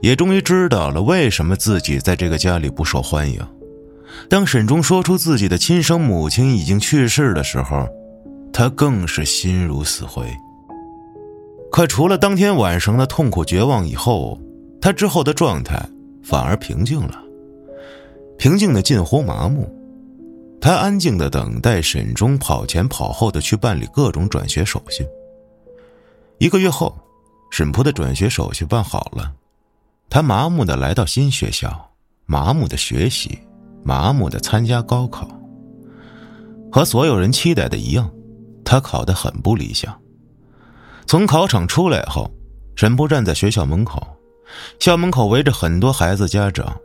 [0.00, 3.40] 也终于知道了为什么自己在这个家里不受欢迎。
[4.28, 7.86] 当沈忠说出自己的亲生母亲已经去世的时候，
[8.52, 10.24] 他更是心如死灰。
[11.70, 14.38] 可除了当天晚上的痛苦绝望以后，
[14.80, 15.76] 他之后的状态
[16.22, 17.20] 反而平静了，
[18.38, 19.68] 平静的近乎麻木。
[20.60, 25.04] 他安静的等待沈忠跑前跑后的去办理各种转学手续。
[26.38, 26.96] 一个月后，
[27.50, 29.30] 沈璞的转学手续办好了，
[30.14, 31.90] 他麻木的来到新学校，
[32.24, 33.36] 麻木的学习。
[33.82, 35.28] 麻木的参加高考，
[36.70, 38.08] 和所有人期待的一样，
[38.64, 39.92] 他考得很不理想。
[41.04, 42.30] 从考场出来后，
[42.76, 44.06] 沈波站在学校门口，
[44.78, 46.76] 校门口围着很多孩子家长，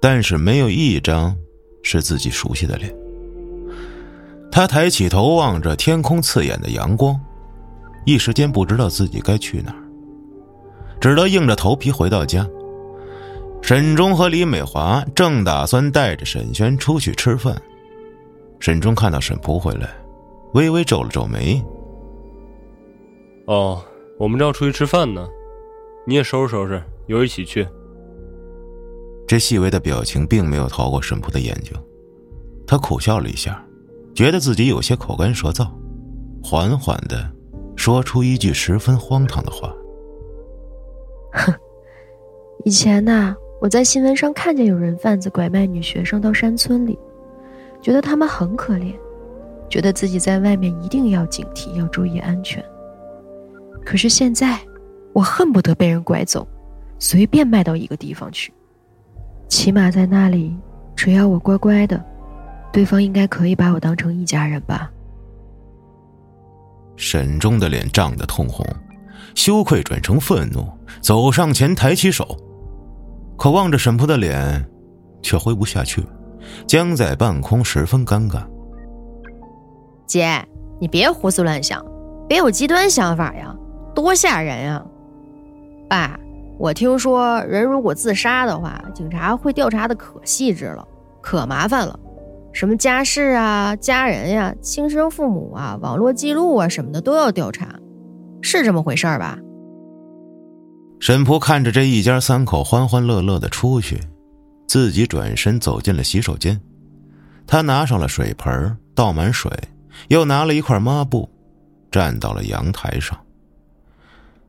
[0.00, 1.36] 但是没有一张
[1.82, 2.94] 是自己熟悉的脸。
[4.48, 7.20] 他抬起头望着天空刺眼的阳光，
[8.06, 9.83] 一时间不知道自己该去哪儿，
[11.04, 12.48] 只得硬着头皮回到家。
[13.60, 17.54] 沈忠和李美华正打算带着沈轩出去吃饭，
[18.58, 19.90] 沈忠看到沈仆回来，
[20.54, 21.62] 微微皱了皱眉。
[23.44, 23.84] 哦，
[24.18, 25.28] 我们正要出去吃饭呢，
[26.06, 27.68] 你也收拾收拾，一会儿一起去。
[29.28, 31.74] 这细微的表情并没有逃过沈仆的眼睛，
[32.66, 33.62] 他苦笑了一下，
[34.14, 35.68] 觉得自己有些口干舌燥，
[36.42, 37.30] 缓缓的
[37.76, 39.70] 说出一句十分荒唐的话
[41.34, 41.54] ：“哼，
[42.64, 46.98] 以前呐。”我在新闻上看见有人贩子拐卖女学生到山村里，
[47.80, 48.92] 觉得他们很可怜，
[49.70, 52.62] 觉得自己在外面一定要警惕，要注意安全。
[53.82, 54.60] 可是现在，
[55.14, 56.46] 我恨不得被人拐走，
[56.98, 58.52] 随便卖到一个地方去，
[59.48, 60.54] 起码在那里，
[60.94, 62.04] 只要我乖乖的，
[62.70, 64.90] 对方应该可以把我当成一家人吧。
[66.96, 68.66] 沈忠的脸涨得通红，
[69.34, 70.68] 羞愧转成愤怒，
[71.04, 72.26] 走上前抬起手。
[73.36, 74.66] 可望着沈仆的脸，
[75.20, 76.02] 却挥不下去，
[76.66, 78.42] 僵在半空，十分尴尬。
[80.06, 80.42] 姐，
[80.80, 81.84] 你别胡思乱想，
[82.26, 83.54] 别有极端想法呀，
[83.94, 84.82] 多吓人呀！
[85.90, 86.18] 爸，
[86.58, 90.88] 我听说人如果自杀的话，警察会调查的可细致了，
[91.20, 92.00] 可麻烦了，
[92.50, 97.68] 什么家世啊、家人呀、亲生父母啊、网络记录啊什么的都要调查，
[98.40, 99.38] 是这么回事儿吧？
[101.00, 104.00] 沈仆看着这一家三口欢欢乐乐的出去，
[104.66, 106.58] 自己转身走进了洗手间。
[107.46, 109.50] 他拿上了水盆，倒满水，
[110.08, 111.28] 又拿了一块抹布，
[111.90, 113.18] 站到了阳台上。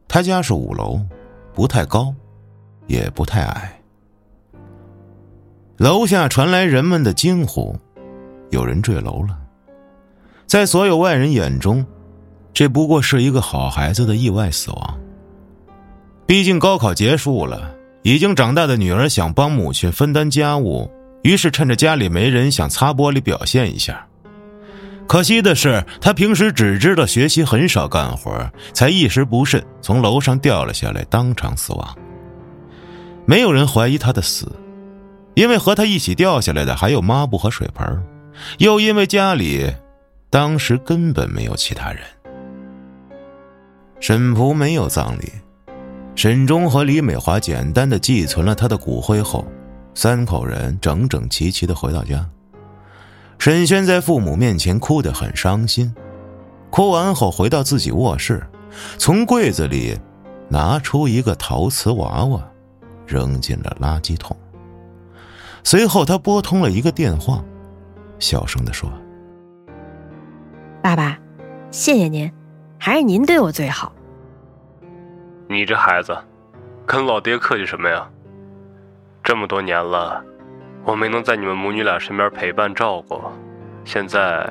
[0.08, 1.02] 他家是五楼，
[1.54, 2.14] 不太高，
[2.88, 3.82] 也不太矮。
[5.78, 7.78] 楼下传来人们的惊呼
[8.50, 9.38] ：“有人坠楼了！”
[10.48, 11.86] 在所有外人眼中，
[12.54, 15.00] 这不过是一个好孩子的意外死亡。
[16.28, 17.72] 毕竟高考结束了，
[18.02, 20.90] 已经长大的女儿想帮母亲分担家务，
[21.22, 24.06] 于是趁着家里没人，想擦玻璃表现一下。
[25.08, 31.96] 可惜的是，他平时只知道学习，很少干活，才一时不慎从楼上掉了下来，当场死亡。
[33.28, 34.52] 没有人怀疑他的死，
[35.36, 38.04] 因为和他一起掉下来的还有抹布和水盆，
[38.58, 39.72] 又因为家里
[40.32, 42.02] 当时根本没有其他人。
[44.00, 45.32] 沈璞没有葬礼，
[46.16, 49.46] 沈忠和李美华简单的寄存了他的骨灰后，
[49.94, 52.26] 三口人整整齐齐的回到家。
[53.38, 55.94] 沈轩在父母面前哭得很伤心，
[56.70, 58.42] 哭完后回到自己卧室，
[58.98, 60.00] 从柜子里
[60.48, 62.42] 拿出一个陶瓷娃娃，
[63.06, 64.36] 扔进了垃圾桶。
[65.66, 67.44] 随后他拨通了一个电话，
[68.20, 68.90] 小声的说
[70.82, 71.20] ：“爸爸，
[71.72, 72.32] 谢谢您，
[72.80, 73.92] 还是您对我最好。
[75.48, 76.18] 你这孩子，
[76.86, 78.08] 跟老爹客气什么呀？
[79.24, 80.24] 这么多年了。”
[80.86, 83.20] 我没能在你们母女俩身边陪伴照顾，
[83.84, 84.48] 现在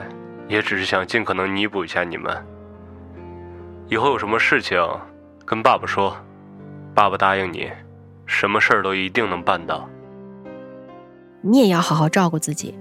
[0.49, 2.45] 也只是想尽可能弥补一下你们。
[3.87, 4.85] 以后有什么事情，
[5.47, 6.17] 跟爸爸说，
[6.93, 7.71] 爸爸答应你，
[8.27, 9.89] 什么事儿都一定能办到。
[11.41, 12.77] 你也要好好照顾自己，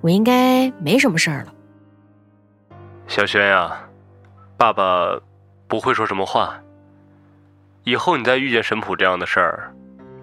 [0.00, 1.52] 我应该没什么事儿了。
[3.08, 3.80] 小轩呀，
[4.56, 5.18] 爸爸
[5.66, 6.54] 不会说什么话。
[7.84, 9.74] 以后你再遇见沈普这样的事儿，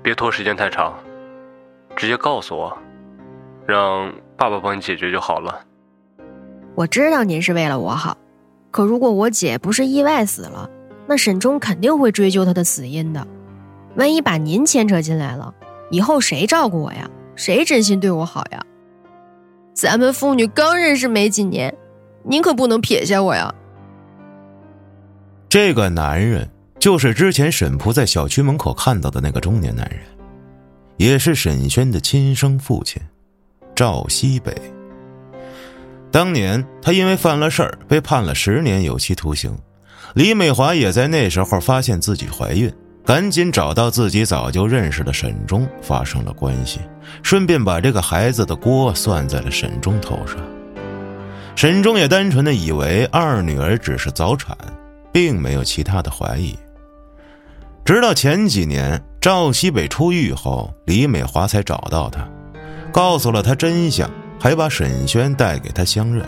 [0.02, 0.94] 别拖时间太长。
[1.96, 2.78] 直接告诉我，
[3.68, 5.60] 让爸爸帮你解决就好了。
[6.76, 8.18] 我知道您是为了我好，
[8.72, 10.70] 可如果我姐不是意外死了，
[11.06, 13.28] 那沈忠肯定会追究她的死因的。
[13.96, 15.54] 万一把您牵扯进来了，
[15.90, 17.10] 以后谁照顾我呀？
[17.36, 18.64] 谁真心对我好呀？
[19.74, 21.76] 咱们父女刚认识没几年，
[22.24, 23.54] 您可不能撇下我呀！
[25.50, 26.50] 这个男人
[26.80, 30.00] 就是之前沈璞在小区门口看到的那个中年男人。
[30.98, 33.02] 也是沈轩的亲生父亲，
[33.74, 34.54] 赵西北。
[36.12, 39.58] 当年他因为犯了事儿，被判了十年有期徒刑。
[40.16, 42.70] 李美华也在那时候发现自己怀孕，
[43.06, 46.82] 赶紧找到自己早就认识的沈忠发生了关系，
[47.24, 50.36] 顺便把这个孩子的锅算在了沈忠头上。
[51.56, 54.58] 沈忠也单纯的以为二女儿只是早产，
[55.14, 56.58] 并没有其他的怀疑。
[57.86, 62.28] 直到前几年赵西北出狱后，李美华才找到他，
[62.92, 64.10] 告诉了他真相，
[64.40, 66.24] 还把沈轩带给他相认。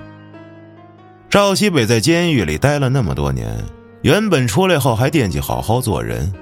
[1.29, 3.55] 赵西北在监狱里待了那么多年，
[4.01, 6.33] 原本出来后还惦记好好做人，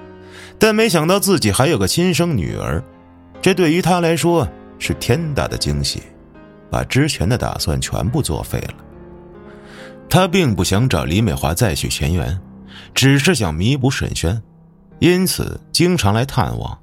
[0.57, 2.82] 但没想到自己还有个亲生女儿，
[3.41, 4.47] 这对于他来说
[4.80, 6.01] 是天大的惊喜，
[6.72, 8.74] 把之前的打算全部作废了。
[10.10, 12.39] 他并不想找李美华再续前缘，
[12.95, 14.41] 只是想弥补沈轩。
[14.99, 16.77] 因此，经常来探望，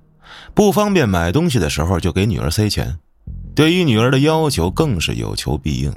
[0.54, 2.98] 不方便买东西的时候就给女儿塞钱。
[3.54, 5.92] 对于女儿的要求，更是有求必应。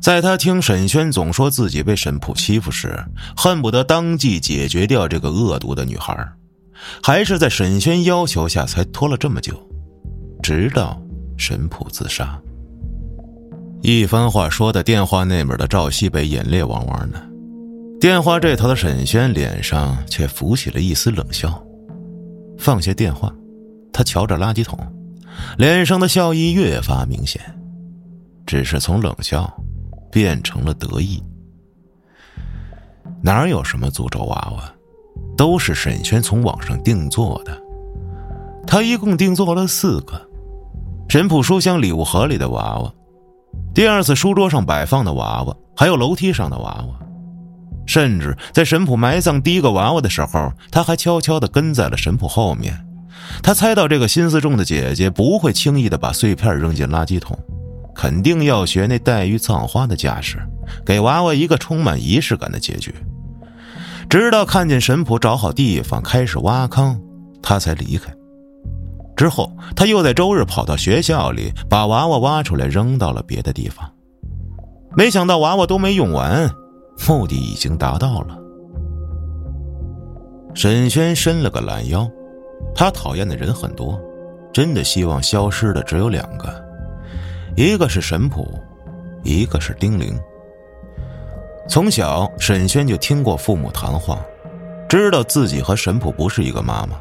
[0.00, 2.96] 在他听沈轩总说自己被沈普欺负时，
[3.36, 6.16] 恨不得当即解决掉这个恶毒的女孩。
[7.02, 9.52] 还是在沈轩要求下才拖了这么久，
[10.40, 10.96] 直到
[11.36, 12.40] 沈普自杀。
[13.82, 17.27] 一番话说的电话那边的赵西北眼泪汪汪的。
[18.00, 21.60] 电话这头的沈轩脸上却浮起了一丝冷笑，
[22.56, 23.34] 放下电话，
[23.92, 24.78] 他瞧着垃圾桶，
[25.56, 27.42] 脸上的笑意越发明显，
[28.46, 29.52] 只是从冷笑
[30.12, 31.20] 变成了得意。
[33.20, 34.72] 哪有什么诅咒娃娃，
[35.36, 37.60] 都是沈轩从网上定做的，
[38.64, 40.14] 他一共定做了四个：
[41.08, 42.94] 神普书香礼物盒里的娃娃，
[43.74, 47.07] 第二次书桌上摆放的娃娃，还有楼梯上的娃娃。
[47.88, 52.78] 甚至在神普埋葬第一个娃娃的时候，他还悄悄地跟在了神普后面。
[53.42, 57.36] 他猜到这个心思重的姐姐不会轻易地把碎片扔进垃圾桶，
[57.94, 60.38] 肯定要学那黛玉葬花的架势，
[60.84, 62.94] 给娃娃一个充满仪式感的结局。
[64.08, 67.00] 直到看见神普找好地方开始挖坑，
[67.42, 68.12] 他才离开。
[69.16, 73.90] 之后，他又在周日跑到学校里，把娃娃挖出来扔到了别的地方。
[74.94, 76.50] 没想到娃娃都没用完。
[77.06, 78.38] 目的已经达到了。
[80.54, 82.10] 沈轩伸了个懒腰，
[82.74, 84.00] 他讨厌的人很多，
[84.52, 86.48] 真的希望消失的只有两个，
[87.56, 88.46] 一个是沈普，
[89.22, 90.18] 一个是丁玲。
[91.68, 94.24] 从小，沈轩就听过父母谈话，
[94.88, 96.98] 知道自己和沈普不是一个妈妈。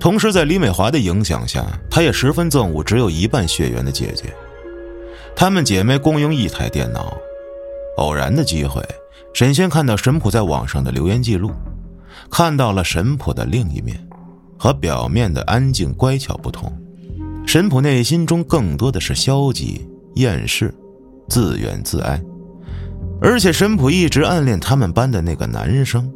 [0.00, 4.32] 同时，在李美华的影响下，他也十分憎恶只有一半血缘的姐姐。
[5.36, 7.16] 她们姐妹共用一台电脑，
[7.98, 8.82] 偶然的机会。
[9.34, 11.50] 沈轩看到沈普在网上的留言记录，
[12.30, 13.96] 看到了沈普的另一面，
[14.58, 16.72] 和表面的安静乖巧不同。
[17.46, 20.74] 沈普内心中更多的是消极、厌世、
[21.28, 22.20] 自怨自哀，
[23.22, 26.12] 而且神普一直暗恋他们班的那个男生，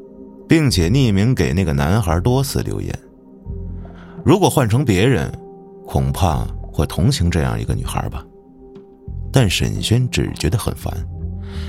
[0.48, 2.92] 并且匿名给那个男孩多次留言。
[4.24, 5.32] 如果换成别人，
[5.86, 8.24] 恐怕会同情这样一个女孩吧。
[9.32, 10.92] 但沈轩只觉得很烦，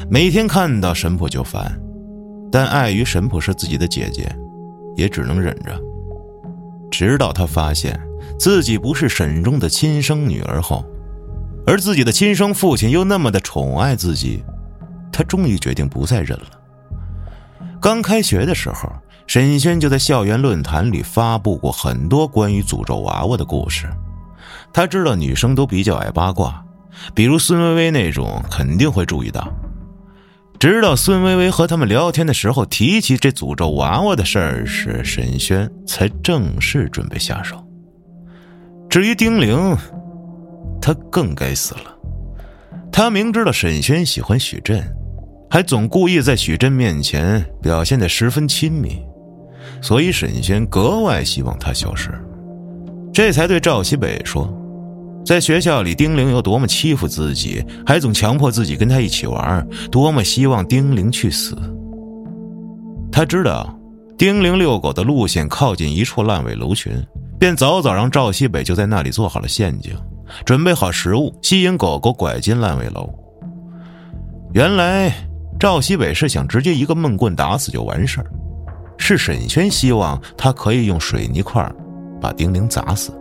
[0.09, 1.79] 每天看到神普就烦，
[2.51, 4.33] 但碍于神普是自己的姐姐，
[4.95, 5.79] 也只能忍着。
[6.91, 7.99] 直到他发现
[8.37, 10.85] 自己不是沈中的亲生女儿后，
[11.65, 14.43] 而自己的亲生父亲又那么的宠爱自己。
[15.11, 16.47] 他终于决定不再忍了。
[17.79, 18.91] 刚开学的时候，
[19.27, 23.87] 沈轩就在校园论坛里发布过很多关于诅咒娃娃的故事。
[24.73, 26.63] 他知道女生都比较爱八卦，
[27.13, 29.47] 比如孙薇薇那种肯定会注意到。
[30.64, 37.61] 直到孙薇薇和他们聊天的时候提起这诅咒娃娃的事儿时，沈轩才正式准备下手。
[38.89, 39.76] 至于丁玲，
[40.82, 41.93] 他更该死了。
[42.93, 44.82] 他明知道沈轩喜欢许震。
[45.51, 49.01] 还总故意在许真面前表现的十分亲密，
[49.82, 52.09] 所以沈轩格外希望他消失，
[53.14, 54.49] 这才对赵西北说，
[55.26, 61.57] 在学校里丁玲有多么欺负自己，还总强迫自己跟他一起玩，多么希望丁玲去死。
[63.11, 63.74] 他知道
[64.17, 66.91] 丁玲遛狗的路线靠近一处烂尾楼群，
[67.39, 69.95] 便早早让赵西北就在那里做好了陷阱，
[70.45, 73.09] 准备好食物，吸引狗狗拐进烂尾楼。
[74.53, 75.13] 原来。
[75.59, 78.28] 赵西北是想直接一个闷棍打死就完事儿，
[78.97, 81.71] 是沈轩希望他可以用水泥块
[82.19, 83.13] 把丁玲砸死。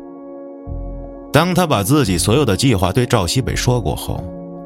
[1.32, 4.22] 当他把自己所有的计划对赵西北说过后，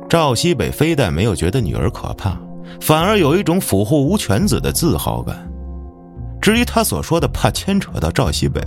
[0.09, 2.37] 赵西北非但没有觉得女儿可怕，
[2.81, 5.49] 反而有一种俘获无犬子的自豪感。
[6.41, 8.61] 至于他所说的怕牵扯到赵西北，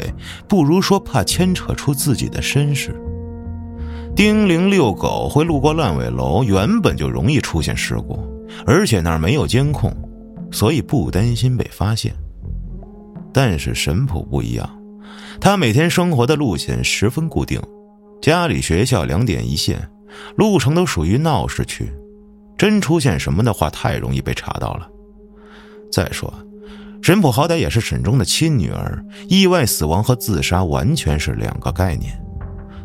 [0.47, 2.95] 不如说怕牵扯出自己的身世。
[4.15, 8.19] 丁玲遛狗会路过烂尾楼，原本就容易出现事故。
[8.65, 9.93] 而且那儿没有监控，
[10.51, 12.13] 所以不担心被发现。
[13.31, 14.69] 但是神普不一样，
[15.39, 17.61] 他每天生活的路线十分固定，
[18.21, 19.89] 家里、学校两点一线，
[20.35, 21.91] 路程都属于闹市区，
[22.57, 24.87] 真出现什么的话，太容易被查到了。
[25.91, 26.33] 再说，
[27.01, 32.13] 沈普好歹也是沈中的亲女儿，意外死亡和自杀完全是两个概念。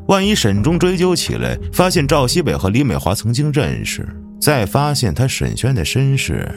[0.08, 4.06] 万一沈中追究起来，发现赵西北和李美华曾经认识。
[4.40, 6.52] 再发现他沈轩的身世，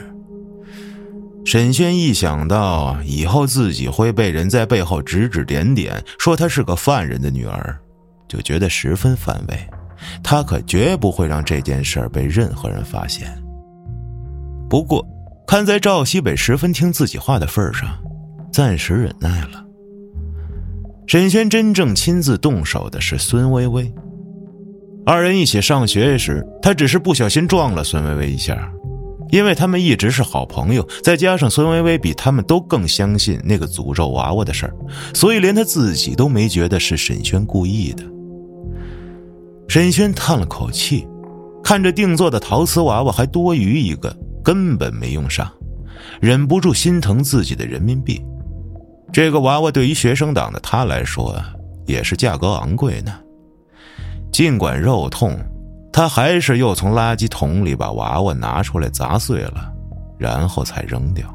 [1.46, 7.80] 沈轩一想到以后自己会被人在背后指指点点，说他是个犯人的女儿，
[8.28, 9.58] 就觉得十分反胃。
[10.24, 13.28] 他可绝不会让这件事被任何人发现。
[14.70, 15.06] 不过，
[15.48, 17.90] 看在赵西北十分听自己话的份上，
[18.52, 19.66] 暂时忍耐了。
[21.08, 23.92] 沈轩真正亲自动手的是孙薇薇。
[25.06, 28.70] 二人一起上学时，他只是不小心撞了孙薇薇一下，
[29.32, 34.76] 因为他们一直是好朋友，再加上孙薇薇比他们都更相信那个诅咒娃娃的事儿，
[35.14, 38.04] 所以连他自己都没觉得是沈轩故意的。
[39.68, 41.08] 沈轩叹了口气，
[41.64, 45.52] 看着定做的陶瓷娃娃还多余一个，根本没用上，
[46.22, 48.24] 忍不住心疼自己的人民币。
[49.12, 51.36] 这个娃娃对于学生党的他来说，
[51.86, 53.14] 也是价格昂贵呢。
[54.32, 55.38] 尽管肉痛，
[55.92, 59.74] 他还是又从垃圾桶里把娃娃拿出来砸碎了，
[60.18, 61.28] 然后才扔掉。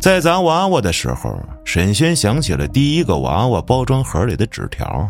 [0.00, 5.08] 在砸娃娃的时候，沈轩想起了第一个娃娃包装盒里的纸条，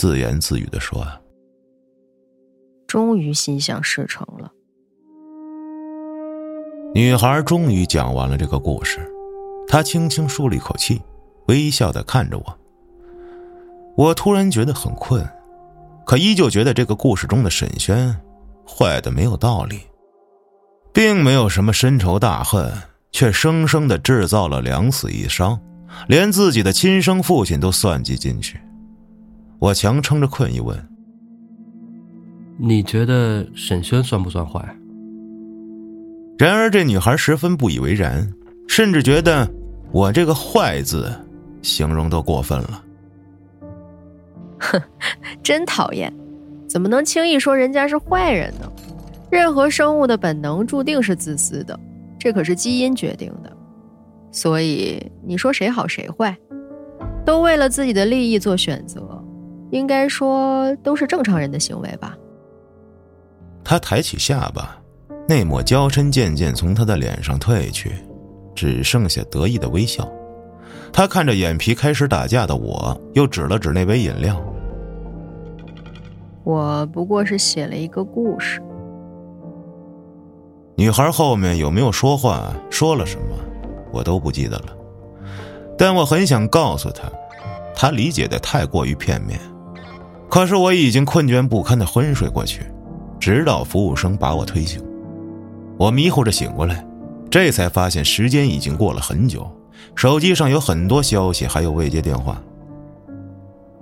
[0.00, 1.06] 自言自语的说
[2.88, 4.50] ：“终于心想事成了。”
[6.96, 8.98] 女孩终于讲完了这个故事，
[9.68, 11.02] 她轻轻舒了一口气，
[11.48, 12.58] 微笑的看着我。
[13.94, 15.22] 我突然觉得很困。
[16.06, 18.18] 可依旧觉得这个故事中的沈轩
[18.66, 19.80] 坏的没有道理，
[20.94, 22.72] 并没有什么深仇大恨，
[23.12, 25.60] 却生生的制造了两死一伤，
[26.08, 28.58] 连自己的亲生父亲都算计进去。
[29.60, 30.74] 我强撑着困意问
[32.58, 34.58] ：“你觉得沈轩算不算坏？”
[36.38, 38.26] 然而这女孩十分不以为然，
[38.66, 39.46] 甚至觉得
[39.92, 41.12] 我这个“坏”字
[41.60, 42.82] 形容都过分了。
[44.60, 44.80] 哼，
[45.42, 46.10] 真讨厌！
[46.66, 48.72] 怎么能轻易说人家是坏人呢？
[49.30, 51.78] 任何生物的本能注定是自私的，
[52.18, 53.54] 这可是基因决定的。
[54.32, 56.34] 所以你说谁好谁坏，
[57.26, 59.19] 都为了自己的利益做选择，
[59.70, 62.16] 应该说都是正常人的行为吧？
[63.62, 64.76] 他抬起下巴，
[65.28, 67.92] 那抹娇嗔渐渐从他的脸上褪去，
[68.54, 70.10] 只剩下得意的微笑。
[70.92, 74.42] 他看着眼皮开始打架的我，又指了指那杯饮料。
[76.42, 78.60] 我不过是写了一个故事。
[80.74, 83.36] 女孩后面有没有说话，说了什么，
[83.92, 84.76] 我都不记得了。
[85.78, 87.08] 但我很想告诉她，
[87.74, 89.38] 她理解的太过于片面。
[90.30, 92.62] 可是我已经困倦不堪的昏睡过去，
[93.18, 94.80] 直到服务生把我推醒，
[95.76, 96.86] 我迷糊着醒过来，
[97.28, 99.50] 这才发现时间已经过了很久，
[99.96, 102.40] 手机上有很多消息，还有未接电话。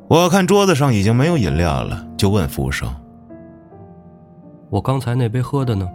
[0.09, 2.91] 我看桌子上已经没有饮料了，就问服务生
[4.71, 5.87] ：“我刚才那杯喝的呢？”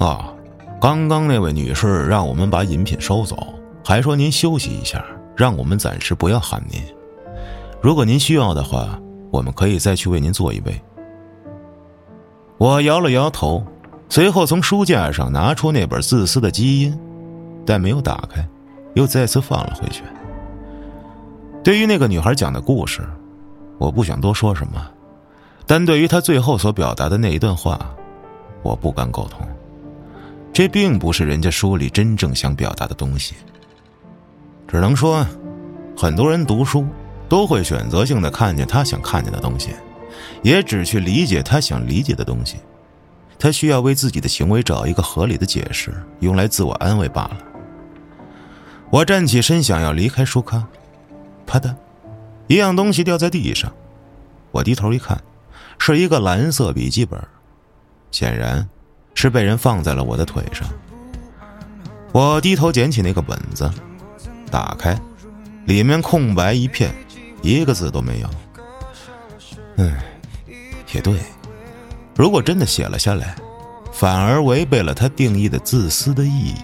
[0.00, 0.32] 啊，
[0.80, 3.36] 刚刚那位女士让我们把饮品收走，
[3.84, 5.04] 还说您休息一下，
[5.36, 6.80] 让我们暂时不要喊您。
[7.80, 8.98] 如果您需要的话，
[9.30, 10.80] 我们可以再去为您做一杯。
[12.56, 13.64] 我摇了摇头，
[14.08, 16.92] 随后从书架上拿出那本《自私的基因》，
[17.64, 18.44] 但没有打开，
[18.94, 20.02] 又再次放了回去。
[21.62, 23.06] 对于那个女孩讲的故事，
[23.78, 24.84] 我不想多说什么，
[25.66, 27.78] 但对于她最后所表达的那一段话，
[28.62, 29.46] 我不敢苟同。
[30.52, 33.36] 这并不是人家书里真正想表达的东西。
[34.66, 35.24] 只能说，
[35.96, 36.84] 很多人读书
[37.28, 39.70] 都会选择性的看见他想看见的东西，
[40.42, 42.56] 也只去理解他想理解的东西。
[43.38, 47.36] 他需要为自己的行为找一个合理的解释，用来自我安慰罢了。
[48.90, 50.66] 我站起身，想要离开书咖。
[51.46, 51.74] 啪嗒，
[52.46, 53.72] 一样东西掉在地上，
[54.50, 55.22] 我低头一看，
[55.78, 57.22] 是一个蓝色笔记本，
[58.10, 58.68] 显然
[59.14, 60.66] 是被人放在了我的腿上。
[62.12, 63.70] 我低头捡起那个本子，
[64.50, 64.98] 打开，
[65.66, 66.92] 里面空白一片，
[67.42, 68.30] 一个字都没有。
[69.76, 69.96] 嗯，
[70.92, 71.18] 也对，
[72.16, 73.36] 如果真的写了下来，
[73.92, 76.54] 反而违背了他定义的自私的意义。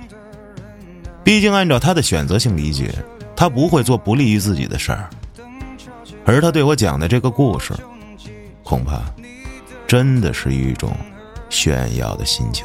[1.23, 2.95] 毕竟按照他的选择性理解。
[3.37, 5.11] 他不会做不利于自己的事儿，
[6.25, 7.75] 而他对我讲的这个故事，
[8.63, 9.03] 恐怕
[9.89, 10.97] 真的是一种
[11.51, 12.65] 炫耀的心情。